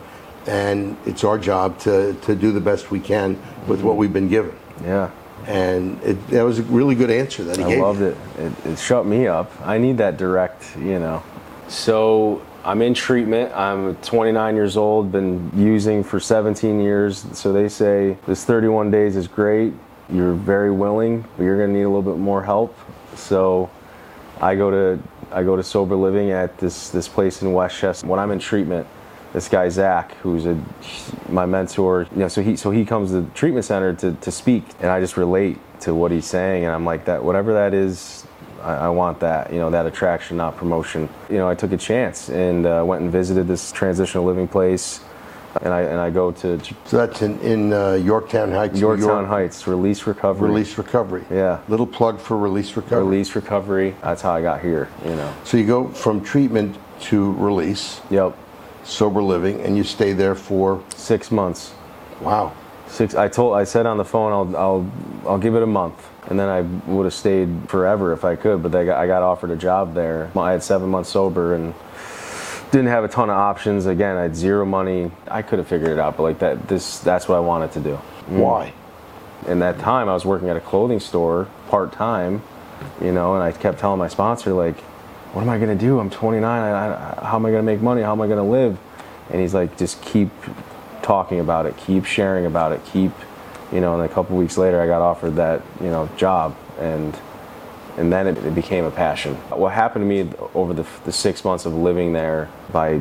and 0.46 0.96
it's 1.06 1.24
our 1.24 1.38
job 1.38 1.78
to 1.80 2.14
to 2.22 2.34
do 2.34 2.52
the 2.52 2.60
best 2.60 2.90
we 2.90 3.00
can 3.00 3.40
with 3.66 3.82
what 3.82 3.96
we've 3.96 4.12
been 4.12 4.28
given. 4.28 4.54
yeah 4.84 5.10
And 5.46 6.02
it, 6.02 6.14
that 6.28 6.42
was 6.42 6.58
a 6.58 6.62
really 6.64 6.94
good 6.94 7.10
answer 7.10 7.44
that 7.44 7.56
he 7.56 7.64
I 7.64 7.68
gave. 7.68 7.78
I 7.78 7.82
loved 7.82 8.02
it. 8.02 8.16
it. 8.38 8.52
It 8.66 8.78
shut 8.78 9.06
me 9.06 9.26
up. 9.28 9.50
I 9.62 9.78
need 9.78 9.98
that 9.98 10.16
direct, 10.16 10.76
you 10.76 10.98
know. 10.98 11.22
So 11.68 12.42
I'm 12.64 12.82
in 12.82 12.94
treatment. 12.94 13.52
I'm 13.54 13.94
29 13.96 14.56
years 14.56 14.76
old, 14.76 15.12
been 15.12 15.50
using 15.54 16.02
for 16.02 16.18
17 16.18 16.80
years. 16.80 17.24
So 17.32 17.52
they 17.52 17.68
say 17.68 18.16
this 18.26 18.44
31 18.44 18.90
days 18.90 19.14
is 19.14 19.28
great. 19.28 19.72
You're 20.10 20.34
very 20.34 20.72
willing, 20.72 21.24
but 21.36 21.44
you're 21.44 21.56
going 21.56 21.70
to 21.70 21.76
need 21.76 21.84
a 21.84 21.88
little 21.88 22.02
bit 22.02 22.18
more 22.18 22.42
help. 22.42 22.76
So 23.14 23.70
I 24.40 24.54
go 24.54 24.70
to 24.70 25.02
I 25.30 25.42
go 25.42 25.56
to 25.56 25.62
sober 25.62 25.96
living 25.96 26.30
at 26.30 26.58
this 26.58 26.90
this 26.90 27.08
place 27.08 27.42
in 27.42 27.52
Westchester. 27.52 28.06
When 28.06 28.18
I'm 28.18 28.30
in 28.30 28.38
treatment, 28.38 28.86
this 29.32 29.48
guy 29.48 29.68
Zach, 29.68 30.14
who's 30.18 30.46
a 30.46 30.60
my 31.28 31.46
mentor, 31.46 32.06
you 32.12 32.18
know, 32.18 32.28
so 32.28 32.42
he 32.42 32.56
so 32.56 32.70
he 32.70 32.84
comes 32.84 33.10
to 33.10 33.22
the 33.22 33.30
treatment 33.30 33.64
center 33.64 33.94
to, 33.94 34.12
to 34.12 34.30
speak, 34.30 34.64
and 34.80 34.90
I 34.90 35.00
just 35.00 35.16
relate 35.16 35.58
to 35.80 35.94
what 35.94 36.10
he's 36.10 36.26
saying, 36.26 36.64
and 36.64 36.72
I'm 36.72 36.84
like 36.84 37.04
that 37.06 37.22
whatever 37.22 37.52
that 37.54 37.74
is, 37.74 38.26
I, 38.62 38.74
I 38.74 38.88
want 38.88 39.20
that, 39.20 39.52
you 39.52 39.58
know, 39.58 39.70
that 39.70 39.86
attraction, 39.86 40.36
not 40.36 40.56
promotion. 40.56 41.08
You 41.28 41.38
know, 41.38 41.48
I 41.48 41.54
took 41.54 41.72
a 41.72 41.76
chance 41.76 42.28
and 42.28 42.66
uh, 42.66 42.82
went 42.86 43.02
and 43.02 43.12
visited 43.12 43.46
this 43.46 43.72
transitional 43.72 44.24
living 44.24 44.48
place, 44.48 45.00
and 45.62 45.72
I 45.72 45.82
and 45.82 46.00
I 46.00 46.10
go 46.10 46.32
to 46.32 46.58
So 46.84 46.96
that's 46.96 47.22
in, 47.22 47.38
in 47.40 47.72
uh, 47.72 47.92
Yorktown 47.92 48.52
Heights, 48.52 48.78
Yorktown 48.78 49.08
York. 49.08 49.26
Heights 49.28 49.66
Release 49.66 50.06
Recovery. 50.06 50.48
Release 50.48 50.78
Recovery. 50.78 51.24
Yeah. 51.30 51.60
Little 51.68 51.86
plug 51.86 52.20
for 52.20 52.36
Release 52.36 52.76
Recovery. 52.76 53.04
Release 53.04 53.34
Recovery. 53.36 53.94
That's 54.02 54.22
how 54.22 54.32
I 54.32 54.42
got 54.42 54.60
here. 54.60 54.88
You 55.04 55.16
know. 55.16 55.34
So 55.44 55.56
you 55.56 55.66
go 55.66 55.88
from 55.88 56.22
treatment 56.22 56.76
to 56.98 57.32
release, 57.34 58.00
Yep. 58.10 58.36
Sober 58.86 59.22
living, 59.22 59.60
and 59.60 59.76
you 59.76 59.84
stay 59.84 60.12
there 60.12 60.34
for, 60.34 60.82
Six 60.96 61.30
months. 61.30 61.74
wow. 62.20 62.52
Six. 62.88 63.14
I 63.16 63.26
told. 63.28 63.56
I 63.56 63.64
said 63.64 63.84
on 63.84 63.98
the 63.98 64.04
phone, 64.04 64.32
I'll 64.32 64.56
I'll 64.56 64.90
I'll 65.26 65.38
give 65.38 65.56
it 65.56 65.62
a 65.62 65.66
month, 65.66 66.08
and 66.30 66.38
then 66.38 66.48
I 66.48 66.60
would 66.90 67.02
have 67.04 67.12
stayed 67.14 67.48
forever 67.68 68.12
if 68.12 68.24
I 68.24 68.36
could. 68.36 68.62
But 68.62 68.74
I 68.76 68.84
got, 68.84 68.96
I 68.98 69.06
got 69.08 69.22
offered 69.22 69.50
a 69.50 69.56
job 69.56 69.92
there. 69.94 70.30
I 70.36 70.52
had 70.52 70.62
seven 70.62 70.88
months 70.88 71.10
sober 71.10 71.54
and 71.56 71.74
didn't 72.70 72.86
have 72.86 73.02
a 73.02 73.08
ton 73.08 73.28
of 73.28 73.36
options. 73.36 73.86
Again, 73.86 74.16
I 74.16 74.22
had 74.22 74.36
zero 74.36 74.64
money. 74.64 75.10
I 75.28 75.42
could 75.42 75.58
have 75.58 75.66
figured 75.66 75.90
it 75.90 75.98
out, 75.98 76.16
but 76.16 76.22
like 76.22 76.38
that, 76.38 76.68
this 76.68 77.00
that's 77.00 77.26
what 77.28 77.34
I 77.36 77.40
wanted 77.40 77.72
to 77.72 77.80
do. 77.80 77.98
Mm. 78.30 78.38
Why? 78.38 78.72
In 79.48 79.58
that 79.58 79.80
time, 79.80 80.08
I 80.08 80.14
was 80.14 80.24
working 80.24 80.48
at 80.48 80.56
a 80.56 80.60
clothing 80.60 81.00
store 81.00 81.48
part 81.68 81.92
time, 81.92 82.40
you 83.00 83.10
know, 83.12 83.34
and 83.34 83.42
I 83.42 83.50
kept 83.50 83.80
telling 83.80 83.98
my 83.98 84.08
sponsor 84.08 84.52
like, 84.52 84.76
"What 85.32 85.42
am 85.42 85.48
I 85.48 85.58
gonna 85.58 85.74
do? 85.74 85.98
I'm 85.98 86.10
29. 86.10 86.44
I, 86.44 87.20
I, 87.20 87.24
how 87.24 87.36
am 87.36 87.46
I 87.46 87.50
gonna 87.50 87.62
make 87.62 87.80
money? 87.80 88.02
How 88.02 88.12
am 88.12 88.20
I 88.20 88.28
gonna 88.28 88.44
live?" 88.44 88.78
And 89.30 89.40
he's 89.40 89.54
like, 89.54 89.76
"Just 89.76 90.02
keep 90.02 90.30
talking 91.02 91.40
about 91.40 91.66
it, 91.66 91.76
keep 91.76 92.04
sharing 92.04 92.46
about 92.46 92.72
it, 92.72 92.84
keep, 92.84 93.12
you 93.72 93.80
know." 93.80 93.94
And 93.94 94.10
a 94.10 94.12
couple 94.12 94.36
weeks 94.36 94.56
later, 94.56 94.80
I 94.80 94.86
got 94.86 95.02
offered 95.02 95.36
that, 95.36 95.62
you 95.80 95.88
know, 95.88 96.08
job, 96.16 96.56
and 96.78 97.16
and 97.96 98.12
then 98.12 98.26
it, 98.26 98.38
it 98.38 98.54
became 98.54 98.84
a 98.84 98.90
passion. 98.90 99.34
What 99.50 99.72
happened 99.72 100.02
to 100.02 100.06
me 100.06 100.30
over 100.54 100.74
the, 100.74 100.86
the 101.04 101.12
six 101.12 101.44
months 101.44 101.64
of 101.64 101.74
living 101.74 102.12
there 102.12 102.50
by 102.70 103.00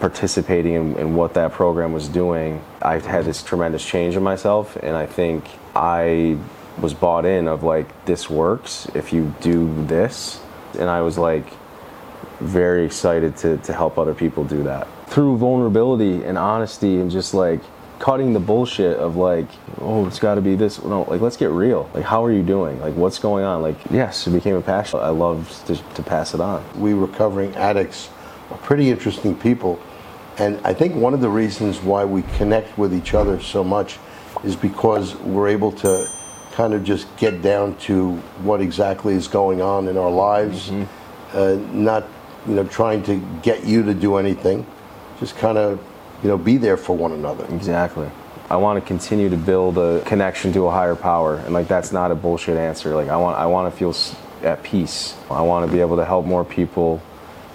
participating 0.00 0.74
in, 0.74 0.96
in 0.98 1.14
what 1.14 1.34
that 1.34 1.52
program 1.52 1.92
was 1.92 2.08
doing, 2.08 2.62
I 2.82 2.98
had 2.98 3.24
this 3.24 3.42
tremendous 3.42 3.84
change 3.84 4.16
in 4.16 4.22
myself, 4.22 4.76
and 4.76 4.96
I 4.96 5.06
think 5.06 5.44
I 5.74 6.36
was 6.78 6.92
bought 6.92 7.24
in 7.24 7.46
of 7.46 7.62
like 7.62 8.04
this 8.04 8.28
works 8.28 8.88
if 8.94 9.12
you 9.12 9.34
do 9.40 9.86
this, 9.86 10.40
and 10.74 10.88
I 10.88 11.02
was 11.02 11.18
like 11.18 11.46
very 12.40 12.84
excited 12.84 13.36
to, 13.38 13.56
to 13.58 13.72
help 13.72 13.98
other 13.98 14.14
people 14.14 14.44
do 14.44 14.62
that. 14.64 14.86
Through 15.08 15.38
vulnerability 15.38 16.24
and 16.24 16.36
honesty 16.36 17.00
and 17.00 17.10
just 17.10 17.34
like 17.34 17.60
cutting 18.00 18.32
the 18.32 18.40
bullshit 18.40 18.98
of 18.98 19.16
like 19.16 19.46
oh 19.80 20.04
it's 20.06 20.18
got 20.18 20.34
to 20.34 20.40
be 20.40 20.56
this 20.56 20.82
no 20.82 21.02
like 21.02 21.20
let's 21.20 21.36
get 21.36 21.50
real. 21.50 21.88
Like 21.94 22.04
how 22.04 22.24
are 22.24 22.32
you 22.32 22.42
doing? 22.42 22.80
Like 22.80 22.94
what's 22.94 23.18
going 23.18 23.44
on? 23.44 23.62
Like 23.62 23.76
yes 23.90 24.26
it 24.26 24.30
became 24.30 24.56
a 24.56 24.62
passion. 24.62 24.98
I 25.00 25.10
love 25.10 25.62
to, 25.66 25.76
to 25.76 26.02
pass 26.02 26.34
it 26.34 26.40
on. 26.40 26.64
We 26.80 26.92
recovering 26.92 27.54
addicts 27.56 28.10
are 28.50 28.58
pretty 28.58 28.90
interesting 28.90 29.34
people. 29.34 29.80
And 30.38 30.58
I 30.66 30.74
think 30.74 30.96
one 30.96 31.14
of 31.14 31.20
the 31.20 31.28
reasons 31.28 31.80
why 31.80 32.04
we 32.04 32.22
connect 32.36 32.76
with 32.76 32.92
each 32.92 33.14
other 33.14 33.40
so 33.40 33.62
much 33.62 33.98
is 34.42 34.56
because 34.56 35.14
we're 35.16 35.48
able 35.48 35.70
to 35.72 36.08
kind 36.54 36.72
of 36.72 36.84
just 36.84 37.14
get 37.16 37.42
down 37.42 37.76
to 37.76 38.12
what 38.42 38.60
exactly 38.60 39.14
is 39.14 39.26
going 39.26 39.60
on 39.60 39.88
in 39.88 39.96
our 39.96 40.10
lives, 40.10 40.70
uh, 41.32 41.58
not 41.72 42.04
you 42.46 42.54
know 42.54 42.64
trying 42.64 43.02
to 43.02 43.16
get 43.42 43.64
you 43.64 43.82
to 43.82 43.92
do 43.92 44.16
anything, 44.16 44.64
just 45.18 45.36
kind 45.36 45.58
of 45.58 45.80
you 46.22 46.28
know 46.28 46.38
be 46.38 46.56
there 46.56 46.76
for 46.76 46.96
one 46.96 47.12
another. 47.12 47.44
exactly. 47.54 48.08
I 48.50 48.56
want 48.56 48.78
to 48.78 48.86
continue 48.86 49.30
to 49.30 49.38
build 49.38 49.78
a 49.78 50.02
connection 50.02 50.52
to 50.52 50.66
a 50.66 50.70
higher 50.70 50.94
power 50.94 51.36
and 51.36 51.54
like 51.54 51.66
that's 51.66 51.92
not 51.92 52.10
a 52.10 52.14
bullshit 52.14 52.56
answer. 52.56 52.94
Like 52.94 53.08
i 53.08 53.16
want 53.16 53.38
i 53.38 53.46
want 53.46 53.72
to 53.72 53.76
feel 53.76 53.94
at 54.44 54.62
peace. 54.62 55.16
I 55.30 55.40
want 55.40 55.66
to 55.66 55.72
be 55.72 55.80
able 55.80 55.96
to 55.96 56.04
help 56.04 56.26
more 56.26 56.44
people. 56.44 57.02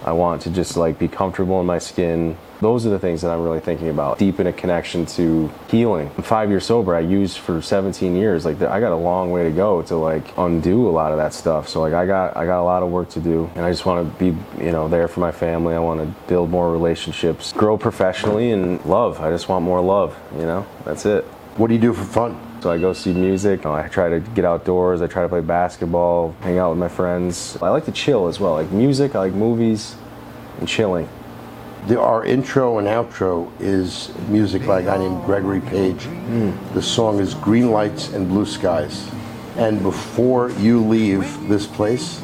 I 0.04 0.12
want 0.14 0.42
to 0.44 0.50
just 0.50 0.76
like 0.76 0.98
be 0.98 1.08
comfortable 1.08 1.60
in 1.62 1.68
my 1.68 1.78
skin 1.80 2.36
those 2.62 2.86
are 2.86 2.89
the 2.89 3.00
things 3.00 3.22
that 3.22 3.32
i'm 3.32 3.41
really 3.41 3.60
thinking 3.60 3.89
about 3.89 4.17
deepen 4.17 4.48
a 4.48 4.54
connection 4.54 5.06
to 5.06 5.50
healing 5.69 6.10
I'm 6.17 6.24
five 6.24 6.50
years 6.50 6.65
sober 6.65 6.95
i 6.95 7.00
used 7.00 7.38
for 7.38 7.62
17 7.62 8.15
years 8.15 8.45
like 8.45 8.62
i 8.62 8.80
got 8.80 8.91
a 8.91 8.95
long 8.95 9.32
way 9.32 9.43
to 9.43 9.52
go 9.52 9.82
to 9.84 9.95
like 9.95 10.38
undo 10.38 10.88
a 10.88 10.91
lot 10.91 11.12
of 11.12 11.17
that 11.17 11.34
stuff 11.34 11.69
so 11.69 11.82
like 11.82 11.93
i 11.93 12.06
got 12.06 12.36
i 12.36 12.45
got 12.45 12.62
a 12.62 12.63
lot 12.63 12.84
of 12.84 12.89
work 12.89 13.10
to 13.12 13.19
do 13.19 13.50
and 13.56 13.65
i 13.65 13.72
just 13.72 13.86
want 13.86 14.06
to 14.06 14.19
be 14.19 14.38
you 14.63 14.72
know 14.72 14.88
there 14.88 15.08
for 15.08 15.19
my 15.19 15.32
family 15.32 15.74
i 15.74 15.80
want 15.80 16.00
to 16.00 16.28
build 16.28 16.50
more 16.50 16.72
relationships 16.72 17.54
grow 17.54 17.78
professionally 17.78 18.52
and 18.52 18.84
love 18.86 19.19
i 19.22 19.30
just 19.30 19.50
want 19.50 19.63
more 19.63 19.82
love 19.82 20.17
you 20.36 20.45
know 20.45 20.65
that's 20.86 21.06
it 21.06 21.24
What 21.58 21.67
do 21.67 21.74
you 21.74 21.82
do 21.82 21.93
for 21.93 22.06
fun? 22.06 22.39
so 22.62 22.72
I 22.72 22.78
go 22.78 22.93
see 22.93 23.13
music. 23.13 23.65
I 23.65 23.88
try 23.88 24.10
to 24.10 24.19
get 24.19 24.43
outdoors. 24.45 25.02
I 25.02 25.08
try 25.08 25.24
to 25.24 25.30
play 25.30 25.41
basketball, 25.41 26.36
hang 26.41 26.58
out 26.58 26.72
with 26.72 26.80
my 26.80 26.89
friends. 26.89 27.58
I 27.62 27.69
like 27.69 27.86
to 27.86 27.91
chill 27.91 28.28
as 28.28 28.39
well. 28.39 28.54
Like 28.54 28.72
music, 28.72 29.15
I 29.15 29.19
like 29.19 29.34
movies, 29.34 29.95
and 30.60 30.67
chilling. 30.67 31.08
The, 31.88 32.00
our 32.00 32.24
intro 32.26 32.78
and 32.78 32.88
outro 32.88 33.50
is 33.60 34.12
music 34.28 34.65
by 34.65 34.82
a 34.82 34.84
guy 34.84 34.98
named 34.98 35.24
Gregory 35.26 35.62
Page. 35.62 36.04
Hmm. 36.04 36.52
The 36.74 36.82
song 36.82 37.20
is 37.20 37.34
Green 37.34 37.72
Lights 37.72 38.13
and 38.13 38.28
Blue 38.28 38.46
Skies. 38.46 39.10
And 39.56 39.82
before 39.82 40.52
you 40.52 40.86
leave 40.86 41.48
this 41.48 41.65
place, 41.65 42.22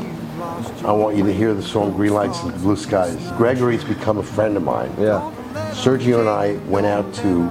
I 0.84 0.92
want 0.92 1.18
you 1.18 1.24
to 1.26 1.34
hear 1.34 1.54
the 1.54 1.64
song 1.64 1.94
Green 1.94 2.14
Lights 2.14 2.44
and 2.44 2.54
Blue 2.62 2.76
Skies. 2.76 3.16
Gregory's 3.32 3.84
become 3.84 4.20
a 4.20 4.24
friend 4.24 4.56
of 4.56 4.64
mine. 4.64 4.94
Yeah. 5.00 5.34
Sergio 5.72 6.20
and 6.20 6.30
I 6.30 6.58
went 6.70 6.86
out 6.86 7.12
to 7.16 7.50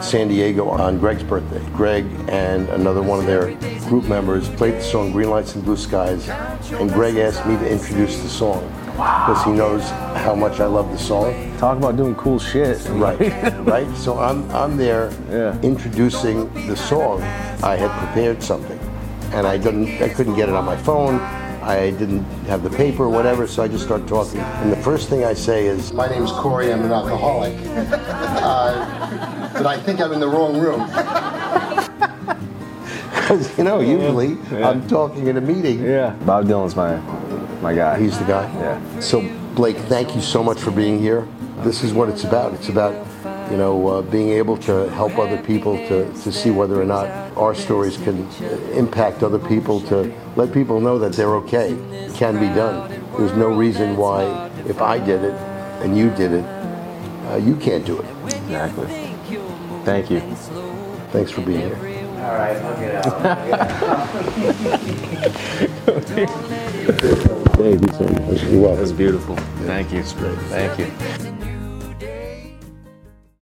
San 0.00 0.28
Diego 0.28 0.68
on 0.68 0.98
Greg's 0.98 1.24
birthday. 1.24 1.62
Greg 1.70 2.06
and 2.28 2.68
another 2.68 3.02
one 3.02 3.18
of 3.18 3.26
their 3.26 3.54
group 3.88 4.04
members 4.04 4.48
played 4.50 4.74
the 4.74 4.82
song 4.82 5.10
Green 5.12 5.30
Lights 5.30 5.54
and 5.54 5.64
Blue 5.64 5.76
Skies, 5.76 6.28
and 6.28 6.92
Greg 6.92 7.16
asked 7.16 7.44
me 7.46 7.56
to 7.56 7.68
introduce 7.68 8.22
the 8.22 8.28
song 8.28 8.62
because 8.98 9.44
he 9.44 9.52
knows 9.52 9.88
how 10.24 10.34
much 10.34 10.58
I 10.58 10.66
love 10.66 10.90
the 10.90 10.98
song. 10.98 11.32
Talk 11.58 11.78
about 11.78 11.96
doing 11.96 12.16
cool 12.16 12.38
shit. 12.40 12.78
Right, 12.90 13.18
right. 13.64 13.86
So 13.96 14.18
I'm 14.18 14.50
I'm 14.50 14.76
there 14.76 15.12
Yeah. 15.30 15.56
introducing 15.62 16.52
the 16.66 16.76
song. 16.76 17.22
I 17.62 17.76
had 17.76 17.90
prepared 18.02 18.42
something, 18.42 18.78
and 19.32 19.46
I 19.46 19.56
didn't 19.56 20.02
I 20.02 20.08
couldn't 20.08 20.34
get 20.34 20.48
it 20.48 20.54
on 20.56 20.64
my 20.64 20.76
phone. 20.76 21.20
I 21.62 21.90
didn't 21.90 22.24
have 22.48 22.62
the 22.62 22.70
paper 22.70 23.04
or 23.04 23.08
whatever, 23.10 23.46
so 23.46 23.62
I 23.62 23.68
just 23.68 23.84
started 23.84 24.08
talking. 24.08 24.40
And 24.40 24.72
the 24.72 24.82
first 24.82 25.08
thing 25.08 25.24
I 25.24 25.34
say 25.34 25.66
is, 25.66 25.92
My 25.92 26.08
name's 26.08 26.32
Corey. 26.32 26.72
I'm 26.72 26.82
an 26.82 26.90
alcoholic. 26.92 27.54
Uh, 27.66 29.52
but 29.52 29.66
I 29.66 29.78
think 29.78 30.00
I'm 30.00 30.12
in 30.12 30.18
the 30.20 30.28
wrong 30.28 30.58
room. 30.58 30.80
because 33.14 33.56
you 33.58 33.64
know 33.64 33.80
usually 33.80 34.38
I'm 34.64 34.86
talking 34.88 35.26
in 35.28 35.36
a 35.36 35.40
meeting. 35.40 35.82
Yeah. 35.84 36.16
Bob 36.24 36.46
Dylan's 36.46 36.74
my 36.74 36.96
my 37.60 37.74
guy. 37.74 37.98
He's 37.98 38.18
the 38.18 38.24
guy. 38.24 38.44
Yeah. 38.54 39.00
So 39.00 39.22
Blake, 39.54 39.76
thank 39.76 40.14
you 40.14 40.20
so 40.20 40.42
much 40.42 40.60
for 40.60 40.70
being 40.70 40.98
here. 40.98 41.26
This 41.58 41.82
is 41.82 41.92
what 41.92 42.08
it's 42.08 42.24
about. 42.24 42.54
It's 42.54 42.68
about 42.68 42.94
you 43.50 43.56
know 43.56 43.88
uh, 43.88 44.02
being 44.02 44.30
able 44.30 44.56
to 44.58 44.88
help 44.90 45.18
other 45.18 45.38
people 45.42 45.76
to, 45.88 46.12
to 46.22 46.32
see 46.32 46.50
whether 46.50 46.80
or 46.80 46.84
not 46.84 47.08
our 47.36 47.54
stories 47.54 47.96
can 47.96 48.24
uh, 48.24 48.44
impact 48.72 49.22
other 49.22 49.38
people 49.38 49.80
to 49.82 50.12
let 50.36 50.52
people 50.52 50.80
know 50.80 50.98
that 50.98 51.12
they're 51.12 51.34
okay. 51.36 51.72
It 51.72 52.14
can 52.14 52.38
be 52.38 52.46
done. 52.54 52.90
There's 53.16 53.36
no 53.36 53.48
reason 53.48 53.96
why 53.96 54.48
if 54.66 54.80
I 54.80 54.98
did 54.98 55.24
it 55.24 55.34
and 55.82 55.96
you 55.96 56.10
did 56.10 56.32
it, 56.32 56.44
uh, 56.44 57.36
you 57.36 57.56
can't 57.56 57.84
do 57.84 57.98
it. 57.98 58.06
exactly. 58.24 58.86
Thank 58.86 59.30
you. 59.30 59.40
Thank 59.84 60.10
you. 60.10 60.20
Thanks 61.10 61.30
for 61.30 61.40
being 61.40 61.60
here. 61.60 61.76
All 62.18 62.34
right, 62.34 62.56
I'll 62.56 62.76
get 62.80 63.06
out. 67.06 67.44
Thank 67.58 67.82
you 67.82 67.92
so 67.94 68.04
much. 68.04 68.42
You're. 68.44 68.76
That's 68.76 68.92
beautiful. 68.92 69.34
Thank 69.66 69.92
you. 69.92 70.04
Thank 70.04 70.78
you. 70.78 71.37